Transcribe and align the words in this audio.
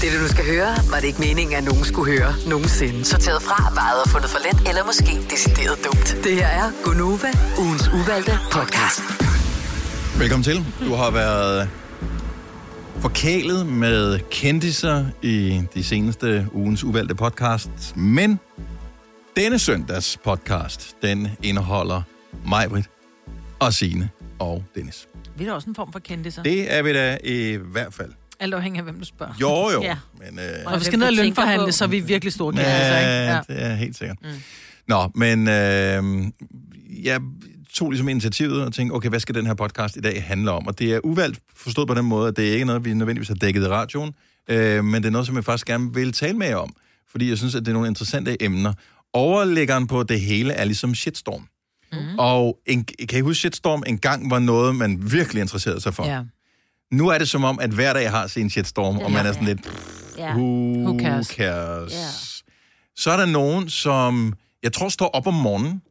Det 0.00 0.12
du 0.12 0.18
nu 0.22 0.28
skal 0.28 0.44
høre, 0.44 0.70
var 0.90 0.98
det 1.00 1.06
ikke 1.06 1.20
meningen, 1.20 1.56
at 1.56 1.64
nogen 1.64 1.84
skulle 1.84 2.18
høre 2.18 2.32
nogensinde. 2.48 3.04
Sorteret 3.04 3.42
fra, 3.42 3.74
vejet 3.74 4.02
og 4.04 4.08
fundet 4.10 4.30
for 4.30 4.38
let, 4.38 4.68
eller 4.68 4.84
måske 4.84 5.12
decideret 5.30 5.78
dumt. 5.84 6.24
Det 6.24 6.34
her 6.34 6.46
er 6.46 6.72
Gonova, 6.84 7.30
ugens 7.58 7.88
uvalgte 7.88 8.32
podcast. 8.52 9.02
Velkommen 10.18 10.44
til. 10.44 10.56
Du 10.80 10.94
har 10.94 11.10
været 11.10 11.68
forkælet 13.00 13.66
med 13.66 14.20
kendiser 14.30 15.06
i 15.22 15.62
de 15.74 15.84
seneste 15.84 16.46
ugens 16.52 16.84
uvalgte 16.84 17.14
podcast, 17.14 17.96
men 17.96 18.40
denne 19.36 19.58
søndags 19.58 20.18
podcast, 20.24 20.96
den 21.02 21.28
indeholder 21.42 22.02
Majbrit 22.46 22.90
og 23.58 23.72
Signe 23.72 24.10
og 24.38 24.64
Dennis. 24.74 25.08
Vi 25.36 25.44
er 25.44 25.48
da 25.48 25.54
også 25.54 25.68
en 25.68 25.74
form 25.74 25.92
for 25.92 25.98
kendte, 25.98 26.30
så. 26.30 26.42
Det 26.42 26.74
er 26.74 26.82
vi 26.82 26.92
da 26.92 27.18
i 27.24 27.56
hvert 27.72 27.94
fald. 27.94 28.12
Alt 28.40 28.54
afhængig 28.54 28.78
af, 28.78 28.84
hvem 28.84 28.98
du 28.98 29.04
spørger. 29.04 29.32
Jo, 29.40 29.70
jo. 29.70 29.82
Ja. 29.82 29.96
Men, 30.18 30.38
øh, 30.38 30.72
Og 30.72 30.80
vi 30.80 30.84
skal 30.84 30.98
ned 30.98 31.06
og 31.06 31.12
lønforhandle, 31.12 31.66
på. 31.66 31.72
så 31.72 31.84
er 31.84 31.88
vi 31.88 32.00
virkelig 32.00 32.32
store 32.32 32.52
kendte. 32.52 32.68
ja, 32.70 33.32
Ja. 33.34 33.40
det 33.48 33.62
er 33.62 33.74
helt 33.74 33.98
sikkert. 33.98 34.16
Mm. 34.22 34.28
Nå, 34.88 35.10
men 35.14 35.48
øh, 35.48 36.24
jeg 37.04 37.20
tog 37.74 37.90
ligesom 37.90 38.08
initiativet 38.08 38.62
og 38.64 38.72
tænkte, 38.72 38.94
okay, 38.94 39.08
hvad 39.08 39.20
skal 39.20 39.34
den 39.34 39.46
her 39.46 39.54
podcast 39.54 39.96
i 39.96 40.00
dag 40.00 40.24
handle 40.24 40.50
om? 40.50 40.66
Og 40.66 40.78
det 40.78 40.92
er 40.94 41.00
uvalgt 41.04 41.40
forstået 41.56 41.88
på 41.88 41.94
den 41.94 42.04
måde, 42.04 42.28
at 42.28 42.36
det 42.36 42.48
er 42.48 42.52
ikke 42.52 42.64
noget, 42.64 42.84
vi 42.84 42.94
nødvendigvis 42.94 43.28
har 43.28 43.34
dækket 43.34 43.62
i 43.62 43.66
radioen, 43.68 44.12
øh, 44.48 44.84
men 44.84 45.02
det 45.02 45.08
er 45.08 45.12
noget, 45.12 45.26
som 45.26 45.36
jeg 45.36 45.44
faktisk 45.44 45.66
gerne 45.66 45.94
vil 45.94 46.12
tale 46.12 46.36
med 46.38 46.46
jer 46.46 46.56
om, 46.56 46.74
fordi 47.10 47.28
jeg 47.28 47.38
synes, 47.38 47.54
at 47.54 47.60
det 47.60 47.68
er 47.68 47.72
nogle 47.72 47.88
interessante 47.88 48.42
emner. 48.42 48.72
Overlæggeren 49.12 49.86
på 49.86 50.02
det 50.02 50.20
hele 50.20 50.52
er 50.52 50.64
ligesom 50.64 50.94
shitstorm. 50.94 51.46
Mm. 51.92 51.98
Og 52.18 52.58
en, 52.66 52.84
kan 53.08 53.18
I 53.18 53.20
huske 53.20 53.38
shitstorm 53.40 53.82
en 53.86 53.98
gang 53.98 54.30
var 54.30 54.38
noget, 54.38 54.74
man 54.76 55.12
virkelig 55.12 55.40
interesserede 55.40 55.80
sig 55.80 55.94
for? 55.94 56.06
ja. 56.06 56.22
Nu 56.90 57.08
er 57.08 57.18
det 57.18 57.28
som 57.28 57.44
om, 57.44 57.58
at 57.60 57.70
hver 57.70 57.92
dag 57.92 58.10
har 58.10 58.26
sin 58.26 58.50
shitstorm, 58.50 58.98
og 58.98 59.12
man 59.12 59.26
er 59.26 59.32
sådan 59.32 59.46
lidt, 59.48 59.60
Ja. 60.18 60.32
who, 60.34 60.72
Who 60.84 60.98
cares? 61.00 61.26
cares? 61.26 61.92
Ja. 61.92 62.08
Så 62.96 63.10
er 63.10 63.16
der 63.16 63.26
nogen, 63.26 63.68
som 63.70 64.34
jeg 64.62 64.72
tror 64.72 64.88
står 64.88 65.06
op 65.08 65.26
om 65.26 65.34
morgenen 65.34 65.82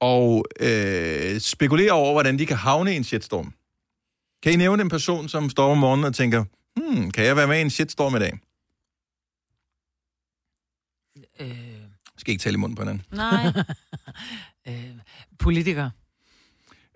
og 0.00 0.44
øh, 0.60 1.40
spekulerer 1.40 1.92
over, 1.92 2.12
hvordan 2.12 2.38
de 2.38 2.46
kan 2.46 2.56
havne 2.56 2.92
i 2.92 2.96
en 2.96 3.04
shitstorm. 3.04 3.54
Kan 4.42 4.52
I 4.52 4.56
nævne 4.56 4.82
en 4.82 4.88
person, 4.88 5.28
som 5.28 5.50
står 5.50 5.64
op 5.64 5.70
om 5.70 5.78
morgenen 5.78 6.04
og 6.04 6.14
tænker, 6.14 6.44
hmm, 6.76 7.10
kan 7.10 7.24
jeg 7.24 7.36
være 7.36 7.46
med 7.46 7.58
i 7.58 7.60
en 7.60 7.70
shitstorm 7.70 8.16
i 8.16 8.18
dag? 8.18 8.38
Øh, 11.40 11.56
skal 12.18 12.32
ikke 12.32 12.42
tale 12.42 12.54
i 12.54 12.56
munden 12.56 12.76
på 12.76 12.82
hinanden. 12.82 13.04
Nej, 13.12 13.46
øh, 14.68 14.90
politiker. 15.38 15.90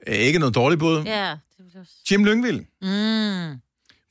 Øh, 0.07 0.15
ikke 0.15 0.39
noget 0.39 0.55
dårligt 0.55 0.79
bud. 0.79 1.03
ja. 1.05 1.37
Jim 2.11 2.25
Lyngvild, 2.25 2.61
Mm. 2.83 3.61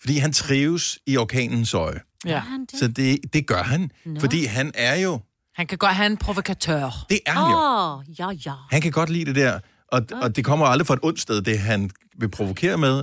fordi 0.02 0.18
han 0.18 0.34
trives 0.34 1.00
i 1.08 1.18
orkanens 1.18 1.74
øje. 1.74 2.00
Ja. 2.26 2.42
Det? 2.72 2.80
Så 2.80 2.88
det, 2.88 3.20
det 3.34 3.48
gør 3.48 3.64
han, 3.64 3.92
Nå. 4.06 4.20
fordi 4.20 4.46
han 4.46 4.72
er 4.76 4.96
jo, 4.96 5.20
Han 5.56 5.68
kan 5.68 5.78
godt 5.78 5.96
have 5.96 6.06
en 6.06 6.18
provokatør. 6.18 7.06
det 7.10 7.20
er 7.26 7.32
han 7.32 7.52
jo. 7.52 7.58
Oh, 7.58 8.20
ja, 8.20 8.52
ja. 8.52 8.56
Han 8.72 8.82
kan 8.82 8.92
godt 8.92 9.10
lide 9.10 9.26
det 9.26 9.36
der, 9.36 9.60
og, 9.88 10.02
og 10.22 10.36
det 10.36 10.46
kommer 10.46 10.66
aldrig 10.66 10.88
fra 10.88 10.94
et 10.94 11.00
ondt 11.04 11.20
sted, 11.22 11.42
det 11.42 11.60
han 11.60 11.90
vil 12.18 12.30
provokere 12.30 12.78
med, 12.78 12.96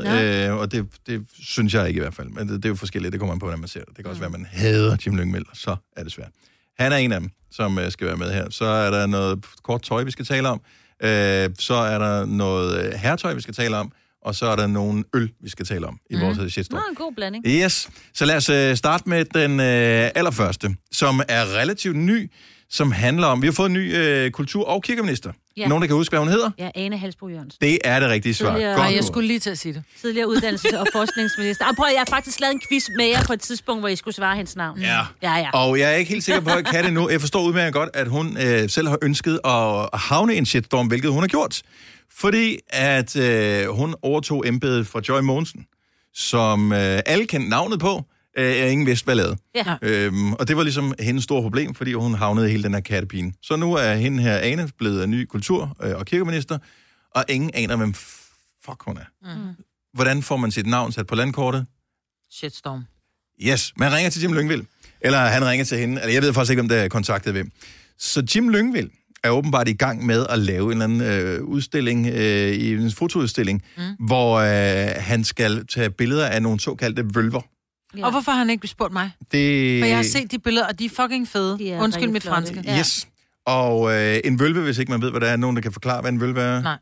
øh, 0.49 0.57
og 0.57 0.73
det, 0.73 0.87
det 1.07 1.27
synes 1.43 1.75
jeg 1.75 1.89
ikke 1.89 1.99
i 1.99 2.01
hvert 2.03 2.15
fald. 2.15 2.29
Men 2.29 2.49
det, 2.49 2.57
det 2.57 2.65
er 2.65 2.69
jo 2.69 2.75
forskelligt, 2.75 3.13
det 3.13 3.21
kommer 3.21 3.35
man 3.35 3.39
på, 3.41 3.47
hvordan 3.47 3.61
man 3.61 3.69
ser 3.69 3.81
det. 3.81 3.89
Det 3.89 3.97
kan 3.97 4.07
også 4.07 4.21
være, 4.21 4.27
at 4.29 4.33
man 4.33 4.47
hader 4.51 4.97
Jim 5.07 5.17
Lyngvild, 5.17 5.45
så 5.55 5.77
er 5.97 6.03
det 6.03 6.13
svært. 6.13 6.31
Han 6.79 6.93
er 6.93 6.97
en 6.97 7.13
af 7.13 7.21
dem, 7.21 7.31
som 7.51 7.79
øh, 7.79 7.91
skal 7.93 8.07
være 8.07 8.17
med 8.17 8.33
her. 8.33 8.51
Så 8.51 8.65
er 8.65 8.91
der 8.91 9.07
noget 9.07 9.45
kort 9.63 9.83
tøj, 9.83 10.03
vi 10.05 10.11
skal 10.11 10.25
tale 10.25 10.49
om. 10.49 10.61
Øh, 11.03 11.51
så 11.59 11.75
er 11.75 11.99
der 11.99 12.27
noget 12.27 12.85
øh, 12.85 12.93
herretøj, 12.93 13.35
vi 13.35 13.41
skal 13.41 13.55
tale 13.55 13.77
om. 13.77 13.93
Og 14.23 14.35
så 14.35 14.47
er 14.47 14.57
der 14.57 14.67
nogle 14.67 15.05
øl, 15.15 15.31
vi 15.43 15.49
skal 15.49 15.67
tale 15.67 15.87
om 15.87 15.99
i 16.11 16.15
mm. 16.17 16.21
vores 16.23 16.53
shitstorm. 16.53 16.79
Nå, 16.81 16.83
en 16.91 16.95
god 16.95 17.13
blanding. 17.17 17.47
Yes, 17.47 17.89
så 18.15 18.25
lad 18.25 18.37
os 18.37 18.49
øh, 18.49 18.77
starte 18.77 19.09
med 19.09 19.25
den 19.25 19.61
øh, 19.61 20.11
allerførste, 20.15 20.77
som 20.93 21.23
er 21.29 21.57
relativt 21.57 21.97
ny, 21.97 22.31
som 22.71 22.93
handler 22.93 23.27
om, 23.27 23.43
vi 23.43 23.47
har 23.47 23.53
fået 23.53 23.67
en 23.67 23.73
ny 23.73 23.97
øh, 23.97 24.31
kultur- 24.31 24.65
og 24.69 24.83
kirkeminister. 24.83 25.33
Ja. 25.57 25.69
Nogen, 25.69 25.83
der 25.83 25.87
kan 25.89 25.97
huske, 25.97 26.13
hvad 26.13 26.19
hun 26.21 26.29
hedder? 26.29 26.51
Ja, 26.59 26.71
Ane 26.75 26.99
Halsbro 26.99 27.29
Jørgensen. 27.29 27.59
Det 27.61 27.79
er 27.85 28.01
det 28.01 28.09
rigtige 28.09 28.35
svar. 28.35 28.51
Tidligere- 28.51 28.75
Godt 28.75 28.87
Nej, 28.87 28.95
jeg 28.97 29.05
skulle 29.05 29.27
lige 29.29 29.39
til 29.41 29.51
at 29.51 29.59
sige 29.59 29.75
det. 29.75 29.83
Tidligere 30.01 30.27
uddannelses- 30.29 30.77
og 30.79 30.87
forskningsminister. 30.99 31.67
Og 31.67 31.77
prøv, 31.77 31.87
jeg 31.93 32.01
har 32.01 32.07
faktisk 32.17 32.41
lavet 32.41 32.55
en 32.55 32.61
quiz 32.69 32.85
med 32.99 33.07
jer 33.07 33.25
på 33.27 33.33
et 33.33 33.41
tidspunkt, 33.41 33.83
hvor 33.83 33.89
I 33.89 33.97
skulle 33.97 34.15
svare 34.15 34.37
hendes 34.37 34.57
navn. 34.57 34.81
Ja. 34.81 34.99
Ja, 35.23 35.35
ja. 35.37 35.51
Og 35.51 35.79
jeg 35.79 35.91
er 35.93 35.97
ikke 35.97 36.11
helt 36.13 36.25
sikker 36.25 36.41
på, 36.41 36.51
at 36.51 36.57
jeg 36.57 36.65
kan 36.65 36.85
det 36.85 36.93
nu. 36.93 37.09
Jeg 37.11 37.21
forstår 37.21 37.43
udmærket 37.43 37.73
godt, 37.75 37.89
at 37.95 38.09
hun 38.09 38.37
øh, 38.43 38.69
selv 38.71 38.89
har 38.89 38.99
ønsket 39.03 39.41
at 39.45 39.89
havne 40.01 40.35
i 40.35 40.39
en 40.39 40.47
shitstorm, 40.47 40.87
hvilket 40.87 41.11
hun 41.11 41.23
har 41.23 41.29
gjort. 41.29 41.63
Fordi 42.15 42.59
at 42.69 43.17
øh, 43.17 43.67
hun 43.69 43.95
overtog 44.03 44.49
embedet 44.49 44.87
fra 44.87 45.01
Joy 45.09 45.21
Mogensen, 45.21 45.67
som 46.15 46.73
øh, 46.73 47.01
alle 47.07 47.27
kendte 47.27 47.49
navnet 47.51 47.81
på, 47.81 48.05
øh, 48.39 48.45
er 48.57 48.67
ingen 48.67 48.87
vidste, 48.87 49.05
hvad 49.05 49.15
lavede. 49.15 49.37
Ja. 49.55 49.77
Øhm, 49.83 50.33
og 50.33 50.49
det 50.49 50.57
var 50.57 50.63
ligesom 50.63 50.95
hendes 51.01 51.25
store 51.25 51.43
problem, 51.43 51.75
fordi 51.75 51.93
hun 51.93 52.15
havnede 52.15 52.49
i 52.49 52.51
hele 52.51 52.63
den 52.63 52.75
her 52.75 52.81
kattepine. 52.81 53.33
Så 53.43 53.57
nu 53.57 53.75
er 53.75 53.95
hende 53.95 54.23
her, 54.23 54.39
Ane, 54.39 54.69
blevet 54.79 55.09
ny 55.09 55.25
kultur- 55.25 55.77
øh, 55.83 55.97
og 55.97 56.07
kirkeminister, 56.07 56.59
og 57.15 57.25
ingen 57.29 57.51
aner, 57.55 57.77
hvem 57.77 57.95
fuck 58.65 58.83
hun 58.85 58.97
er. 58.97 59.37
Mm. 59.37 59.55
Hvordan 59.95 60.23
får 60.23 60.37
man 60.37 60.51
sit 60.51 60.67
navn 60.67 60.93
sat 60.93 61.07
på 61.07 61.15
landkortet? 61.15 61.67
Shitstorm. 62.33 62.85
Yes, 63.43 63.73
man 63.77 63.93
ringer 63.93 64.11
til 64.11 64.23
Jim 64.23 64.33
Lyngvild. 64.33 64.65
Eller 65.01 65.19
han 65.19 65.45
ringer 65.45 65.65
til 65.65 65.79
hende. 65.79 66.01
Eller 66.01 66.13
jeg 66.15 66.23
ved 66.23 66.33
faktisk 66.35 66.51
ikke, 66.51 66.61
om 66.63 66.69
det 66.69 66.79
er 66.79 66.89
kontaktet 66.89 67.33
hvem. 67.33 67.51
Så 67.99 68.27
Jim 68.35 68.49
Lyngvild 68.49 68.91
er 69.25 69.31
åbenbart 69.31 69.69
i 69.69 69.73
gang 69.73 70.07
med 70.07 70.27
at 70.31 70.39
lave 70.39 70.65
en 70.73 70.83
eller 70.83 70.85
anden 70.85 71.01
øh, 71.03 71.43
udstilling, 71.45 72.07
øh, 72.07 72.49
i 72.53 72.73
en 72.73 72.91
fotoudstilling, 72.93 73.63
mm. 73.77 73.83
hvor 74.07 74.35
øh, 74.39 74.95
han 74.97 75.25
skal 75.25 75.67
tage 75.67 75.91
billeder 75.91 76.27
af 76.27 76.43
nogle 76.43 76.61
såkaldte 76.61 77.05
vølver. 77.15 77.41
Ja. 77.97 78.05
Og 78.05 78.11
hvorfor 78.11 78.31
har 78.33 78.39
han 78.39 78.51
ikke 78.51 78.69
spurgt 78.69 78.93
mig? 78.93 79.11
Det... 79.33 79.81
For 79.83 79.87
jeg 79.87 79.97
har 79.97 80.03
set 80.03 80.31
de 80.31 80.39
billeder, 80.39 80.67
og 80.67 80.79
de 80.79 80.85
er 80.85 80.89
fucking 80.89 81.29
fede. 81.29 81.59
De 81.59 81.71
er 81.71 81.83
Undskyld 81.83 82.09
mit 82.11 82.23
flotte. 82.23 82.53
franske. 82.53 82.71
Ja. 82.71 82.79
Yes. 82.79 83.09
Og 83.47 83.93
øh, 83.95 84.21
en 84.25 84.39
vølve, 84.39 84.63
hvis 84.63 84.79
ikke 84.79 84.93
man 84.93 85.03
ved, 85.03 85.11
hvad 85.11 85.21
det 85.21 85.29
er, 85.29 85.37
nogen, 85.37 85.57
der 85.57 85.63
kan 85.63 85.73
forklare, 85.73 86.01
hvad 86.01 86.13
en 86.13 86.21
vølve 86.21 86.41
er. 86.41 86.63
Nej. 86.63 86.77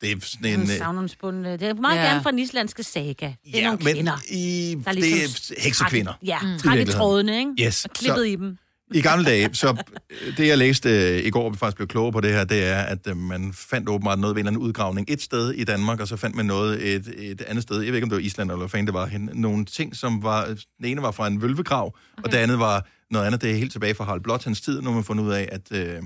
Det 0.00 0.12
er 0.12 0.16
sådan 0.22 0.46
en... 0.54 0.60
En 0.60 0.70
øh, 0.70 0.76
savnomsbund. 0.78 1.44
Det 1.44 1.62
er 1.62 1.74
meget 1.74 1.96
Ja. 1.98 2.02
gerne 2.04 2.22
fra 2.22 2.30
den 2.30 2.38
islandske 2.38 2.82
saga. 2.82 3.10
Det 3.10 3.26
er 3.26 3.34
ja, 3.58 3.64
nogle 3.64 3.78
men 3.84 3.94
kvinder. 3.94 4.12
i, 4.30 4.74
Der 4.84 4.90
er 4.90 4.92
det 4.94 5.02
ligesom 5.02 5.54
er 5.58 5.62
heksekvinder. 5.62 6.12
Ja, 6.24 6.38
mm. 6.42 6.46
træk 6.48 6.74
i 6.74 6.76
virkeligheden. 6.76 6.86
trådene, 7.00 7.38
ikke? 7.38 7.50
Yes. 7.66 7.84
Og 7.84 7.90
klippet 7.90 8.18
Så- 8.18 8.22
i 8.22 8.36
dem. 8.36 8.56
I 8.94 9.00
gamle 9.00 9.24
dage, 9.24 9.50
så 9.52 9.76
øh, 10.10 10.36
det 10.36 10.48
jeg 10.48 10.58
læste 10.58 10.90
øh, 10.90 11.26
i 11.26 11.30
går, 11.30 11.50
vi 11.50 11.58
faktisk 11.58 11.76
blev 11.76 11.88
klogere 11.88 12.12
på 12.12 12.20
det 12.20 12.32
her, 12.32 12.44
det 12.44 12.64
er, 12.64 12.78
at 12.78 13.06
øh, 13.08 13.16
man 13.16 13.52
fandt 13.52 13.88
åbenbart 13.88 14.18
noget 14.18 14.36
ved 14.36 14.42
en 14.42 14.46
eller 14.46 14.58
anden 14.58 14.68
udgravning 14.68 15.06
et 15.10 15.22
sted 15.22 15.52
i 15.52 15.64
Danmark, 15.64 16.00
og 16.00 16.08
så 16.08 16.16
fandt 16.16 16.36
man 16.36 16.46
noget 16.46 16.94
et, 16.94 17.14
et 17.18 17.42
andet 17.42 17.62
sted. 17.62 17.80
Jeg 17.80 17.86
ved 17.86 17.94
ikke, 17.94 18.04
om 18.04 18.10
det 18.10 18.16
var 18.16 18.22
Island 18.22 18.50
eller 18.50 18.58
hvad 18.58 18.68
fanden 18.68 18.86
det 18.86 18.94
var. 18.94 19.06
hen. 19.06 19.30
Nogle 19.32 19.64
ting, 19.64 19.96
som 19.96 20.22
var... 20.22 20.44
Den 20.46 20.84
ene 20.84 21.02
var 21.02 21.10
fra 21.10 21.26
en 21.26 21.42
vølvegrav, 21.42 21.86
okay. 21.86 22.22
og 22.24 22.32
det 22.32 22.38
andet 22.38 22.58
var 22.58 22.86
noget 23.10 23.26
andet. 23.26 23.42
Det 23.42 23.50
er 23.50 23.54
helt 23.54 23.72
tilbage 23.72 23.94
fra 23.94 24.04
Harald 24.04 24.20
Blot 24.22 24.44
hans 24.44 24.60
tid. 24.60 24.80
Nu 24.80 24.88
har 24.88 24.94
man 24.94 25.04
fundet 25.04 25.24
ud 25.24 25.32
af, 25.32 25.48
at... 25.52 25.72
Øh, 25.72 26.02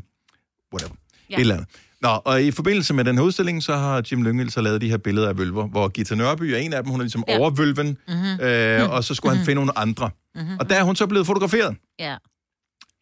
whatever. 0.73 0.95
Ja. 1.31 1.37
Et 1.37 1.41
eller 1.41 1.55
andet. 1.55 1.69
Nå, 2.03 2.09
og 2.09 2.43
i 2.43 2.51
forbindelse 2.51 2.95
med 2.95 3.05
den 3.05 3.17
her 3.17 3.23
udstilling, 3.23 3.63
så 3.63 3.77
har 3.77 4.03
Jim 4.11 4.23
Lyngvild 4.23 4.51
så 4.51 4.61
lavet 4.61 4.81
de 4.81 4.91
her 4.91 4.97
billeder 4.97 5.29
af 5.29 5.39
vølver, 5.39 5.67
hvor 5.67 5.89
Gita 5.89 6.15
Nørby 6.15 6.43
er 6.43 6.59
en 6.59 6.73
af 6.73 6.83
dem, 6.83 6.91
hun 6.91 7.01
er 7.01 7.05
ligesom 7.05 7.25
ja. 7.29 7.33
Ja. 7.33 7.39
over 7.39 7.51
vølven, 7.51 7.87
mm-hmm. 7.87 8.47
øh, 8.47 8.91
og 8.91 9.05
så 9.05 9.15
skulle 9.15 9.37
han 9.37 9.45
finde 9.45 9.55
nogle 9.55 9.79
andre. 9.79 10.11
Mm-hmm. 10.35 10.59
Og 10.61 10.71
der 10.71 10.77
er 10.77 10.83
hun 10.83 10.97
så 10.97 11.07
blevet 11.07 11.27
fotograferet. 11.27 11.77
Ja. 11.99 12.17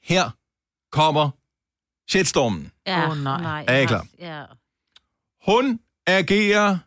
Her 0.06 0.31
kommer 0.93 1.31
shitstormen. 2.11 2.72
Ja. 2.87 3.11
Åh, 3.11 3.17
nej. 3.19 3.65
Er 3.69 3.77
I 3.77 3.87
klar? 3.87 4.06
Ja. 4.19 4.44
Hun 5.47 5.81
agerer 6.06 6.78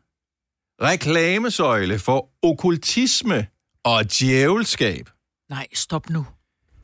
reklamesøjle 0.81 1.99
for 1.99 2.29
okkultisme 2.41 3.47
og 3.83 4.05
djævelskab. 4.11 5.09
Nej, 5.49 5.67
stop 5.73 6.09
nu. 6.09 6.27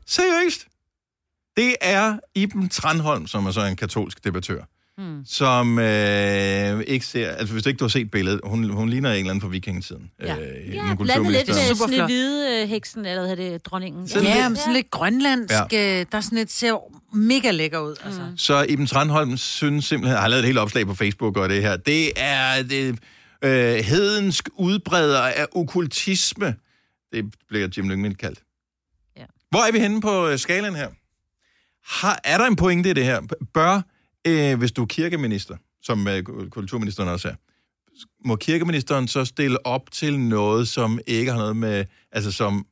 Seriøst? 0.06 0.66
Det 1.56 1.76
er 1.80 2.18
Iben 2.34 2.68
Tranholm, 2.68 3.26
som 3.26 3.46
er 3.46 3.50
så 3.50 3.60
en 3.64 3.76
katolsk 3.76 4.24
debattør, 4.24 4.64
Hmm. 4.98 5.22
som 5.26 5.78
øh, 5.78 6.80
ikke 6.86 7.06
ser... 7.06 7.30
Altså, 7.30 7.52
hvis 7.54 7.66
ikke 7.66 7.78
du 7.78 7.84
har 7.84 7.88
set 7.88 8.10
billedet, 8.10 8.40
hun, 8.44 8.70
hun 8.70 8.88
ligner 8.88 9.10
en 9.10 9.16
eller 9.16 9.30
anden 9.30 9.40
fra 9.40 9.48
vikingetiden. 9.48 10.10
Ja. 10.22 10.36
Øh, 10.36 10.74
Ja, 10.74 10.90
en 10.90 10.96
blandet 10.98 11.32
lidt 11.32 11.48
med. 11.48 11.74
Snehvide 11.86 12.62
øh, 12.62 12.68
heksen, 12.68 13.06
eller 13.06 13.20
hvad 13.26 13.36
hedder 13.36 13.50
det, 13.52 13.66
dronningen. 13.66 14.08
Sådan 14.08 14.28
Ja, 14.28 14.48
lidt- 14.48 14.58
sådan 14.58 14.72
lidt 14.74 14.90
grønlandsk. 14.90 15.54
Ja. 15.72 16.04
Der 16.12 16.16
er 16.18 16.20
sådan 16.20 16.38
et, 16.38 16.50
ser 16.50 16.74
mega 17.16 17.50
lækker 17.50 17.78
ud. 17.78 17.96
Altså. 18.04 18.20
Mm. 18.30 18.36
Så 18.38 18.66
Iben 18.68 18.86
Tranholm 18.86 19.36
synes 19.36 19.84
simpelthen, 19.84 20.18
har 20.20 20.28
lavet 20.28 20.40
et 20.40 20.46
helt 20.46 20.58
opslag 20.58 20.86
på 20.86 20.94
Facebook 20.94 21.36
og 21.36 21.48
det 21.48 21.62
her, 21.62 21.76
det 21.76 22.12
er 22.16 22.62
det, 22.62 22.98
øh, 23.44 23.74
hedensk 23.84 24.48
udbreder 24.56 25.20
af 25.20 25.46
okkultisme. 25.52 26.54
Det 27.12 27.24
bliver 27.48 27.68
Jim 27.76 27.88
Lyngvild 27.88 28.14
kaldt. 28.14 28.38
Ja. 29.16 29.24
Hvor 29.50 29.68
er 29.68 29.72
vi 29.72 29.78
henne 29.78 30.00
på 30.00 30.28
øh, 30.28 30.38
skalaen 30.38 30.74
her? 30.76 30.88
Har, 32.00 32.20
er 32.24 32.38
der 32.38 32.46
en 32.46 32.56
pointe 32.56 32.90
i 32.90 32.92
det 32.92 33.04
her? 33.04 33.20
Bør, 33.54 33.80
øh, 34.26 34.58
hvis 34.58 34.72
du 34.72 34.82
er 34.82 34.86
kirkeminister, 34.86 35.56
som 35.82 36.08
øh, 36.08 36.22
kulturministeren 36.50 37.08
også 37.08 37.28
er, 37.28 37.34
må 38.28 38.36
kirkeministeren 38.36 39.08
så 39.08 39.24
stille 39.24 39.66
op 39.66 39.90
til 39.90 40.18
noget, 40.20 40.68
som 40.68 41.00
ikke 41.06 41.30
har 41.30 41.38
noget 41.38 41.56
med, 41.56 41.84
altså 42.12 42.32
som 42.32 42.66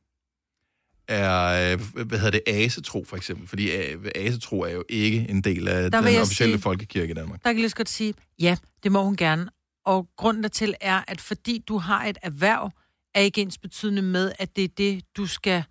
er, 1.07 1.73
øh, 1.73 2.05
hvad 2.07 2.19
hedder 2.19 2.31
det, 2.31 2.41
asetro 2.47 3.03
for 3.03 3.17
eksempel? 3.17 3.47
Fordi 3.47 3.71
øh, 3.71 4.05
asetro 4.15 4.61
er 4.61 4.69
jo 4.69 4.83
ikke 4.89 5.25
en 5.29 5.41
del 5.41 5.67
af 5.67 5.91
Der 5.91 6.01
den 6.01 6.21
officielle 6.21 6.53
sige- 6.55 6.61
folkekirke 6.61 7.11
i 7.11 7.13
Danmark. 7.13 7.43
Der 7.43 7.49
kan 7.49 7.55
jeg 7.57 7.61
lige 7.61 7.75
godt 7.75 7.89
sige, 7.89 8.13
ja, 8.39 8.57
det 8.83 8.91
må 8.91 9.03
hun 9.03 9.15
gerne. 9.15 9.49
Og 9.85 10.07
grunden 10.17 10.43
dertil 10.43 10.73
er, 10.81 11.01
at 11.07 11.21
fordi 11.21 11.63
du 11.67 11.77
har 11.77 12.05
et 12.05 12.17
erhverv, 12.23 12.71
er 13.15 13.19
ikke 13.21 13.41
ens 13.41 13.57
betydende 13.57 14.01
med, 14.01 14.31
at 14.39 14.55
det 14.55 14.63
er 14.63 14.67
det, 14.77 15.03
du 15.17 15.27
skal 15.27 15.63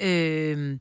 Øh, 0.00 0.78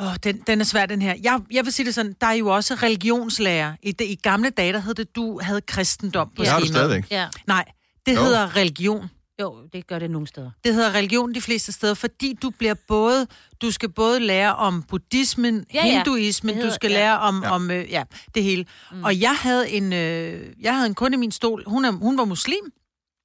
åh, 0.00 0.14
den, 0.24 0.42
den 0.46 0.60
er 0.60 0.64
svær, 0.64 0.86
den 0.86 1.02
her. 1.02 1.14
Jeg, 1.22 1.40
jeg 1.50 1.64
vil 1.64 1.72
sige 1.72 1.86
det 1.86 1.94
sådan, 1.94 2.14
der 2.20 2.26
er 2.26 2.32
jo 2.32 2.48
også 2.48 2.74
religionslærer. 2.74 3.74
I, 3.82 3.92
det, 3.92 4.04
I 4.04 4.14
gamle 4.14 4.50
dage, 4.50 4.72
der 4.72 4.78
hed 4.78 4.94
det, 4.94 5.16
du 5.16 5.40
havde 5.42 5.60
kristendom 5.60 6.28
på 6.36 6.42
Det 6.42 6.48
har 6.50 6.60
du 6.60 6.66
skemaet. 6.66 6.88
stadigvæk. 6.88 7.10
Ja. 7.10 7.26
Nej, 7.46 7.64
det 8.06 8.14
Jo. 8.16 8.20
hedder 8.20 8.56
religion. 8.56 9.10
Jo, 9.40 9.56
det 9.72 9.86
gør 9.86 9.98
det 9.98 10.10
nogle 10.10 10.26
steder. 10.26 10.50
Det 10.64 10.74
hedder 10.74 10.94
religion 10.94 11.34
de 11.34 11.40
fleste 11.40 11.72
steder, 11.72 11.94
fordi 11.94 12.38
du 12.42 12.50
bliver 12.50 12.74
både, 12.88 13.26
du 13.62 13.70
skal 13.70 13.88
både 13.88 14.20
lære 14.20 14.56
om 14.56 14.82
buddhismen, 14.82 15.64
Ja, 15.74 15.80
ja, 15.80 15.86
ja. 15.86 15.96
hinduismen, 15.96 16.54
hedder- 16.54 16.68
du 16.70 16.74
skal 16.74 16.90
ja. 16.90 16.96
lære 16.96 17.18
om, 17.18 17.42
Ja. 17.42 17.48
ja. 17.48 17.54
om 17.54 17.70
øh, 17.70 17.90
ja, 17.90 18.02
det 18.34 18.42
hele. 18.42 18.64
Mm. 18.92 19.04
Og 19.04 19.20
jeg 19.20 19.34
havde 19.36 19.70
en, 19.70 19.92
øh, 19.92 20.46
jeg 20.60 20.74
havde 20.74 20.86
en 20.86 20.94
kunde 20.94 21.14
i 21.14 21.18
min 21.18 21.32
stol, 21.32 21.64
hun, 21.66 21.84
er, 21.84 21.90
hun 21.90 22.18
var 22.18 22.24
muslim. 22.24 22.64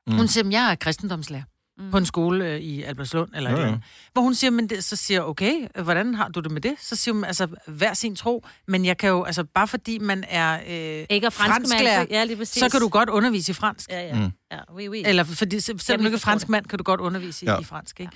Mm. 0.07 0.13
Hun 0.13 0.27
"Men 0.43 0.51
jeg 0.51 0.71
er 0.71 0.75
kristendomslærer 0.75 1.43
mm. 1.81 1.91
på 1.91 1.97
en 1.97 2.05
skole 2.05 2.45
øh, 2.45 2.59
i 2.59 2.83
Albertslund, 2.83 3.29
eller 3.35 3.49
Ja, 3.51 3.55
ja, 3.57 3.63
ja. 3.65 3.69
ja. 3.71 3.77
Hvor 4.13 4.21
hun 4.21 4.35
siger, 4.35 4.51
men 4.51 4.69
det, 4.69 4.83
så 4.83 4.95
siger 4.95 5.21
okay, 5.21 5.67
hvordan 5.83 6.15
har 6.15 6.27
du 6.27 6.39
det 6.39 6.51
med 6.51 6.61
det? 6.61 6.75
Så 6.79 6.95
siger 6.95 7.13
hun, 7.13 7.23
altså, 7.23 7.47
hver 7.67 7.93
sin 7.93 8.15
tro, 8.15 8.45
men 8.67 8.85
jeg 8.85 8.97
kan 8.97 9.09
jo, 9.09 9.23
altså, 9.23 9.43
bare 9.43 9.67
fordi 9.67 9.99
man 9.99 10.23
er 10.27 10.53
øh, 10.99 11.05
Ikke 11.09 11.25
er 11.25 11.29
fransk 11.29 11.51
fransklærer, 11.51 12.01
så- 12.03 12.07
ja, 12.09 12.23
lige 12.23 12.37
præcis. 12.37 12.59
så 12.63 12.69
kan 12.69 12.79
du 12.81 12.87
godt 12.87 13.09
undervise 13.09 13.51
i 13.51 13.53
fransk. 13.53 13.89
Ja, 13.89 14.01
ja. 14.07 14.15
Mm. 14.15 14.31
ja 14.51 14.57
oui, 14.75 14.87
oui. 14.89 15.01
Eller 15.05 15.23
fordi, 15.23 15.59
se- 15.59 15.79
selvom 15.79 16.01
du 16.01 16.05
ikke 16.07 16.15
er 16.15 16.17
forstår 16.17 16.31
fransk 16.31 16.45
det. 16.45 16.49
mand, 16.49 16.65
kan 16.65 16.77
du 16.77 16.83
godt 16.83 16.99
undervise 17.01 17.45
i, 17.45 17.47
Ja. 17.49 17.53
ja. 17.53 17.59
i 17.59 17.63
fransk, 17.63 17.99
ikke? 17.99 18.11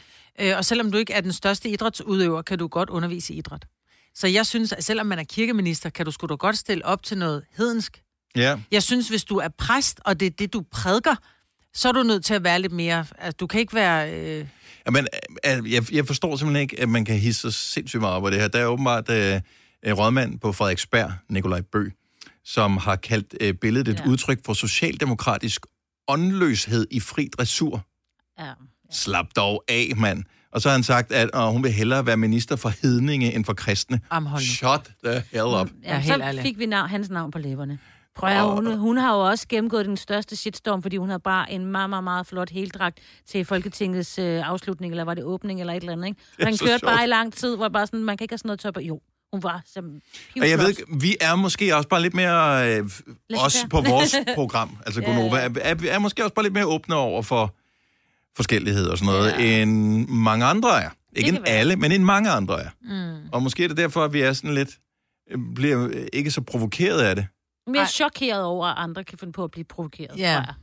Øh, 0.51 0.57
og 0.57 0.65
selvom 0.65 0.91
du 0.91 0.97
ikke 0.97 1.13
er 1.13 1.21
den 1.21 1.33
største 1.33 1.69
idrætsudøver, 1.69 2.41
kan 2.41 2.59
du 2.59 2.67
godt 2.67 2.89
undervise 2.89 3.33
i 3.33 3.37
idræt. 3.37 3.65
Så 4.15 4.27
jeg 4.27 4.45
synes, 4.45 4.71
at 4.73 4.83
selvom 4.83 5.05
man 5.07 5.19
er 5.19 5.23
kirkeminister, 5.23 5.89
kan 5.89 6.05
du 6.05 6.11
sgu 6.11 6.27
da 6.27 6.33
godt 6.35 6.57
stille 6.57 6.85
op 6.85 7.03
til 7.03 7.17
noget 7.17 7.43
hedensk. 7.57 8.01
Ja. 8.35 8.57
Jeg 8.71 8.83
synes, 8.83 9.07
hvis 9.09 9.23
du 9.23 9.37
er 9.37 9.47
præst, 9.57 9.99
og 10.05 10.19
det 10.19 10.25
er 10.25 10.29
det, 10.29 10.53
du 10.53 10.63
prædiker, 10.71 11.15
så 11.75 11.87
er 11.87 11.91
du 11.91 12.03
nødt 12.03 12.25
til 12.25 12.33
at 12.33 12.43
være 12.43 12.61
lidt 12.61 12.71
mere... 12.71 13.05
Altså, 13.17 13.37
du 13.39 13.47
kan 13.47 13.59
ikke 13.59 13.73
være... 13.73 14.13
Øh, 14.13 14.45
Men 14.91 15.07
øh, 15.45 15.73
jeg, 15.73 15.93
jeg 15.93 16.07
forstår 16.07 16.35
simpelthen 16.35 16.61
ikke, 16.61 16.79
at 16.81 16.89
man 16.89 17.05
kan 17.05 17.15
hisse 17.19 17.41
så 17.41 17.51
sindssygt 17.51 18.01
meget 18.01 18.15
op 18.15 18.21
på 18.21 18.29
det 18.29 18.39
her. 18.39 18.47
Der 18.47 18.59
er 18.59 18.65
åbenbart 18.65 19.09
øh, 19.09 19.41
en 19.83 19.93
rådmand 19.93 20.39
på 20.39 20.51
Frederiksberg, 20.51 21.11
Nikolaj 21.29 21.61
Bø, 21.71 21.89
som 22.45 22.77
har 22.77 22.95
kaldt 22.95 23.35
øh, 23.41 23.53
billedet 23.53 23.87
et 23.87 23.93
Ja. 23.99 24.03
ja. 24.05 24.09
udtryk 24.09 24.39
for 24.45 24.53
socialdemokratisk 24.53 25.65
åndløshed 26.07 26.87
i 26.91 26.99
fri 26.99 27.29
dressur. 27.37 27.85
ja. 28.39 28.51
Slap 28.91 29.25
dog 29.35 29.63
af, 29.67 29.91
mand. 29.97 30.23
Og 30.51 30.61
så 30.61 30.69
har 30.69 30.73
han 30.75 30.83
sagt, 30.83 31.11
at 31.11 31.29
øh, 31.35 31.41
hun 31.41 31.63
vil 31.63 31.71
hellere 31.71 32.05
være 32.05 32.17
minister 32.17 32.55
for 32.55 32.69
hedninge 32.81 33.33
end 33.33 33.45
for 33.45 33.53
kristne. 33.53 33.99
Shut 34.39 34.91
the 35.05 35.23
hell 35.31 35.45
up. 35.61 35.69
Ja, 35.83 35.89
Ja, 35.93 35.99
helt 35.99 36.07
så 36.15 36.21
ærligt. 36.21 36.41
fik 36.43 36.57
vi 36.59 36.65
navn, 36.65 36.89
hans 36.89 37.09
navn 37.09 37.31
på 37.31 37.39
læberne. 37.39 37.79
Prøv 38.15 38.29
at, 38.29 38.35
høre, 38.35 38.51
hun, 38.55 38.77
hun 38.77 38.97
har 38.97 39.13
jo 39.15 39.19
også 39.19 39.45
gennemgået 39.49 39.85
den 39.85 39.97
største 39.97 40.35
shitstorm, 40.35 40.81
fordi 40.81 40.97
hun 40.97 41.09
havde 41.09 41.19
bare 41.19 41.51
en 41.51 41.65
meget, 41.65 41.89
meget, 41.89 42.03
meget 42.03 42.27
flot 42.27 42.49
heldragt 42.49 42.99
til 43.27 43.45
Folketingets 43.45 44.19
øh, 44.19 44.47
afslutning, 44.49 44.91
eller 44.93 45.03
var 45.03 45.13
det 45.13 45.23
åbning, 45.23 45.59
eller 45.59 45.73
et 45.73 45.77
eller 45.81 45.93
andet, 45.93 46.07
ikke? 46.07 46.19
Og 46.39 46.45
han 46.45 46.57
kørte 46.57 46.79
sjovt. 46.79 46.81
bare 46.93 47.03
i 47.03 47.07
lang 47.07 47.33
tid, 47.33 47.55
hvor 47.55 47.69
bare 47.69 47.87
sådan, 47.87 48.03
man 48.03 48.17
kan 48.17 48.23
ikke 48.23 48.31
have 48.31 48.37
sådan 48.37 48.47
noget 48.47 48.59
tøj 48.59 48.71
på. 48.71 48.79
Jo, 48.79 49.01
hun 49.33 49.43
var 49.43 49.61
som 49.73 49.85
Og 50.41 50.49
jeg 50.49 50.59
ved 50.59 50.69
ikke, 50.69 50.83
vi 51.01 51.15
er 51.21 51.35
måske 51.35 51.75
også 51.75 51.89
bare 51.89 52.01
lidt 52.01 52.13
mere, 52.13 52.73
øh, 52.77 52.89
også 53.37 53.59
faire. 53.59 53.69
på 53.69 53.81
vores 53.81 54.15
program, 54.35 54.77
altså 54.85 55.01
Ja, 55.07 55.07
Gonova, 55.07 55.37
ja. 55.37 55.45
er, 55.61 55.75
er, 55.75 55.75
er 55.89 55.99
måske 55.99 56.23
også 56.23 56.33
bare 56.33 56.43
lidt 56.43 56.53
mere 56.53 56.65
åbne 56.65 56.95
over 56.95 57.21
for 57.21 57.55
forskellighed 58.35 58.87
og 58.87 58.97
sådan 58.97 59.13
noget, 59.13 59.31
Ja. 59.39 59.61
end 59.61 60.07
mange 60.07 60.45
andre 60.45 60.83
er. 60.83 60.89
Ikke 61.15 61.31
være. 61.31 61.49
alle, 61.49 61.75
men 61.75 61.91
end 61.91 62.03
mange 62.03 62.29
andre 62.29 62.61
er. 62.63 62.69
Mm. 62.81 63.29
Og 63.31 63.43
måske 63.43 63.63
er 63.63 63.67
det 63.67 63.77
derfor, 63.77 64.03
at 64.03 64.13
vi 64.13 64.21
er 64.21 64.33
sådan 64.33 64.53
lidt, 64.53 64.69
øh, 65.31 65.37
bliver 65.55 66.05
ikke 66.13 66.31
så 66.31 66.41
provokeret 66.41 67.01
af 67.01 67.15
det. 67.15 67.27
Mere 67.67 67.81
Ej. 67.81 67.87
chokeret 67.87 68.43
over, 68.43 68.67
at 68.67 68.73
andre 68.77 69.03
kan 69.03 69.17
finde 69.17 69.33
på 69.33 69.43
at 69.43 69.51
blive 69.51 69.63
provokeret, 69.65 70.17
Ja. 70.17 70.33
tror 70.33 70.41
jeg. 70.41 70.53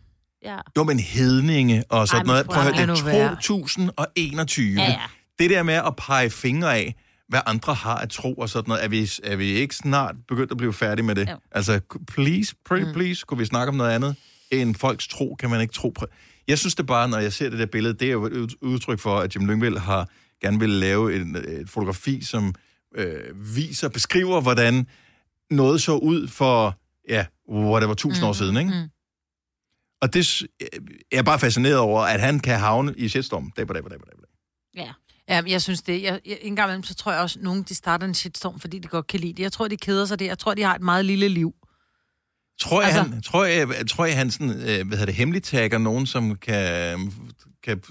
Ja. 0.44 0.58
Jo, 0.76 0.84
men 0.84 0.98
hedninge 0.98 1.84
og 1.88 2.08
sådan 2.08 2.20
Ej, 2.20 2.26
noget. 2.26 2.46
prøv 2.46 2.56
at 2.56 2.62
høre, 2.62 2.76
det 2.76 2.86
nu 3.04 3.10
er 3.10 3.18
være. 3.18 3.36
2021. 3.42 4.74
Ja, 4.80 4.82
ja. 4.90 5.00
Det 5.38 5.50
der 5.50 5.62
med 5.62 5.74
at 5.74 5.96
pege 5.96 6.30
fingre 6.30 6.76
af, 6.76 6.94
hvad 7.28 7.40
andre 7.46 7.74
har 7.74 7.96
at 7.96 8.10
tro 8.10 8.34
og 8.34 8.48
sådan 8.48 8.68
noget, 8.68 8.84
er 8.84 8.88
vi, 8.88 9.10
er 9.24 9.36
vi 9.36 9.44
ikke 9.44 9.74
snart 9.76 10.14
begyndt 10.28 10.50
at 10.50 10.56
blive 10.56 10.72
færdige 10.72 11.06
med 11.06 11.14
det? 11.14 11.28
Jo. 11.30 11.36
Altså, 11.52 11.80
please, 12.08 12.54
pretty 12.64 12.92
please, 12.92 13.24
kunne 13.26 13.38
vi 13.38 13.44
snakke 13.44 13.68
om 13.70 13.74
noget 13.76 13.90
andet 13.90 14.16
end 14.50 14.74
folks 14.74 15.08
tro, 15.08 15.36
kan 15.38 15.50
man 15.50 15.60
ikke 15.60 15.74
tro 15.74 15.88
på. 15.88 16.06
Jeg 16.48 16.58
synes 16.58 16.74
det 16.74 16.86
bare, 16.86 17.08
når 17.08 17.18
jeg 17.18 17.32
ser 17.32 17.50
det 17.50 17.58
der 17.58 17.66
billede, 17.66 17.94
det 17.94 18.08
er 18.08 18.12
jo 18.12 18.24
et 18.26 18.32
ud- 18.32 18.56
udtryk 18.62 18.98
for, 18.98 19.18
at 19.18 19.34
Jim 19.34 19.46
Lyngvild 19.46 19.78
har 19.78 20.08
gerne 20.42 20.58
vil 20.58 20.68
lave 20.70 21.16
en, 21.16 21.36
et 21.36 21.70
fotografi, 21.70 22.24
som 22.24 22.54
øh, 22.96 23.56
viser, 23.56 23.88
beskriver, 23.88 24.40
hvordan 24.40 24.86
noget 25.50 25.82
så 25.82 25.92
ud 25.96 26.28
for, 26.28 26.78
ja, 27.08 27.26
whatever, 27.50 27.94
tusind 27.94 28.24
mm. 28.24 28.28
år 28.28 28.32
siden, 28.32 28.56
ikke? 28.56 28.70
mm. 28.70 28.88
Og 30.02 30.14
det 30.14 30.42
jeg 31.12 31.18
er 31.18 31.22
bare 31.22 31.38
fascineret 31.38 31.78
over, 31.78 32.00
at 32.00 32.20
han 32.20 32.40
kan 32.40 32.58
havne 32.58 32.94
i 32.96 33.08
shitstorm. 33.08 33.52
Dag 33.56 33.66
på 33.66 33.72
dag 33.72 33.82
på 33.82 33.88
dag 33.88 33.98
på 33.98 34.04
dag. 34.04 34.16
på 34.16 34.22
dag. 34.22 34.84
ja. 34.84 34.92
Ja, 35.28 35.42
jeg 35.46 35.62
synes 35.62 35.82
det. 35.82 36.02
Jeg, 36.02 36.20
jeg, 36.26 36.38
en 36.40 36.56
gang 36.56 36.68
imellem, 36.68 36.82
så 36.82 36.94
tror 36.94 37.12
jeg 37.12 37.20
også, 37.20 37.38
at 37.38 37.42
nogen 37.42 37.62
de 37.62 37.74
starter 37.74 38.06
en 38.06 38.14
shitstorm, 38.14 38.60
fordi 38.60 38.78
de 38.78 38.88
godt 38.88 39.06
kan 39.06 39.20
lide 39.20 39.32
det. 39.32 39.42
Jeg 39.42 39.52
tror, 39.52 39.68
de 39.68 39.76
keder 39.76 40.06
sig 40.06 40.18
det. 40.18 40.26
Jeg 40.26 40.38
tror, 40.38 40.54
de 40.54 40.62
har 40.62 40.74
et 40.74 40.82
meget 40.82 41.04
lille 41.04 41.28
liv. 41.28 41.54
Tror 42.60 42.80
jeg, 42.82 42.90
altså... 42.90 43.02
han, 43.02 43.22
tror 43.22 43.44
jeg, 43.44 43.68
tror 43.90 44.04
jeg, 44.04 44.16
han 44.16 44.30
sådan, 44.30 44.50
øh, 44.50 44.64
hvad 44.64 44.84
hedder 44.84 45.06
det, 45.06 45.14
hemmeligt 45.14 45.44
tagger 45.44 45.78
nogen, 45.78 46.06
som 46.06 46.36
kan, 46.36 47.12
kan, 47.64 47.82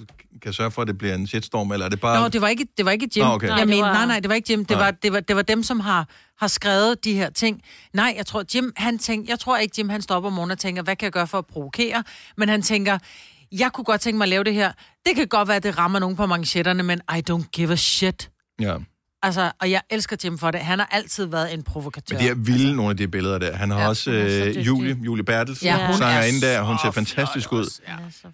kan 0.41 0.53
sørge 0.53 0.71
for, 0.71 0.81
at 0.81 0.87
det 0.87 0.97
bliver 0.97 1.15
en 1.15 1.27
shitstorm, 1.27 1.71
eller 1.71 1.85
er 1.85 1.89
det 1.89 1.99
bare... 2.01 2.21
Nå, 2.21 2.27
det 2.27 2.41
var 2.41 2.47
ikke, 2.47 2.67
det 2.77 2.85
var 2.85 2.91
ikke 2.91 3.09
Jim. 3.15 3.25
Nå, 3.25 3.31
okay. 3.33 3.47
Jeg 3.47 3.55
Nej, 3.55 3.59
det 3.59 3.67
mener, 3.69 3.83
var- 3.87 3.93
nej, 3.93 4.05
nej, 4.05 4.19
det 4.19 4.29
var 4.29 4.35
ikke 4.35 4.51
Jim. 4.51 4.65
Det 4.65 4.77
Nej. 4.77 4.85
var, 4.85 4.91
det, 4.91 5.13
var, 5.13 5.19
det 5.19 5.35
var 5.35 5.41
dem, 5.41 5.63
som 5.63 5.79
har, 5.79 6.07
har 6.39 6.47
skrevet 6.47 7.03
de 7.03 7.13
her 7.13 7.29
ting. 7.29 7.61
Nej, 7.93 8.13
jeg 8.17 8.25
tror, 8.25 8.43
Jim, 8.55 8.73
han 8.77 8.97
tænker, 8.99 9.31
jeg 9.31 9.39
tror 9.39 9.57
ikke, 9.57 9.75
Jim, 9.77 9.89
han 9.89 10.01
stopper 10.01 10.27
om 10.29 10.33
morgenen 10.33 10.51
og 10.51 10.59
tænker, 10.59 10.83
hvad 10.83 10.95
kan 10.95 11.03
jeg 11.05 11.11
gøre 11.13 11.27
for 11.27 11.37
at 11.37 11.45
provokere? 11.45 12.03
Men 12.37 12.49
han 12.49 12.61
tænker, 12.61 12.97
jeg 13.51 13.71
kunne 13.73 13.85
godt 13.85 14.01
tænke 14.01 14.17
mig 14.17 14.25
at 14.25 14.29
lave 14.29 14.43
det 14.43 14.53
her. 14.53 14.71
Det 15.05 15.15
kan 15.15 15.27
godt 15.27 15.47
være, 15.47 15.57
at 15.57 15.63
det 15.63 15.77
rammer 15.77 15.99
nogen 15.99 16.15
på 16.15 16.25
manchetterne, 16.25 16.83
men 16.83 17.01
I 17.17 17.21
don't 17.31 17.49
give 17.53 17.71
a 17.71 17.75
shit. 17.75 18.29
Ja. 18.61 18.77
Altså, 19.23 19.51
og 19.61 19.71
jeg 19.71 19.81
elsker 19.89 20.15
Jim 20.23 20.37
for 20.37 20.51
det. 20.51 20.59
Han 20.59 20.79
har 20.79 20.87
altid 20.91 21.25
været 21.25 21.53
en 21.53 21.63
provokatør. 21.63 22.15
Men 22.17 22.25
de 22.25 22.29
er 22.29 22.35
vilde, 22.35 22.61
altså... 22.63 22.75
nogle 22.75 22.89
af 22.89 22.97
de 22.97 23.07
billeder 23.07 23.37
der. 23.37 23.55
Han 23.55 23.69
har 23.69 23.77
Ja, 23.77 23.83
ja, 23.83 23.89
også 23.89 24.11
øh. 24.11 24.67
Julie, 24.67 24.97
Julie 25.05 25.23
Bertels, 25.23 25.63
Ja, 25.63 25.77
ja, 25.77 25.85
hun 25.87 25.95
sanger 25.95 26.19
er 26.19 26.25
inde 26.25 26.41
der. 26.41 26.61
Hun 26.61 26.77
ser 26.83 26.91
fantastisk 26.91 27.49
flot 27.49 27.59
ud. 27.59 27.65
også. 27.65 28.27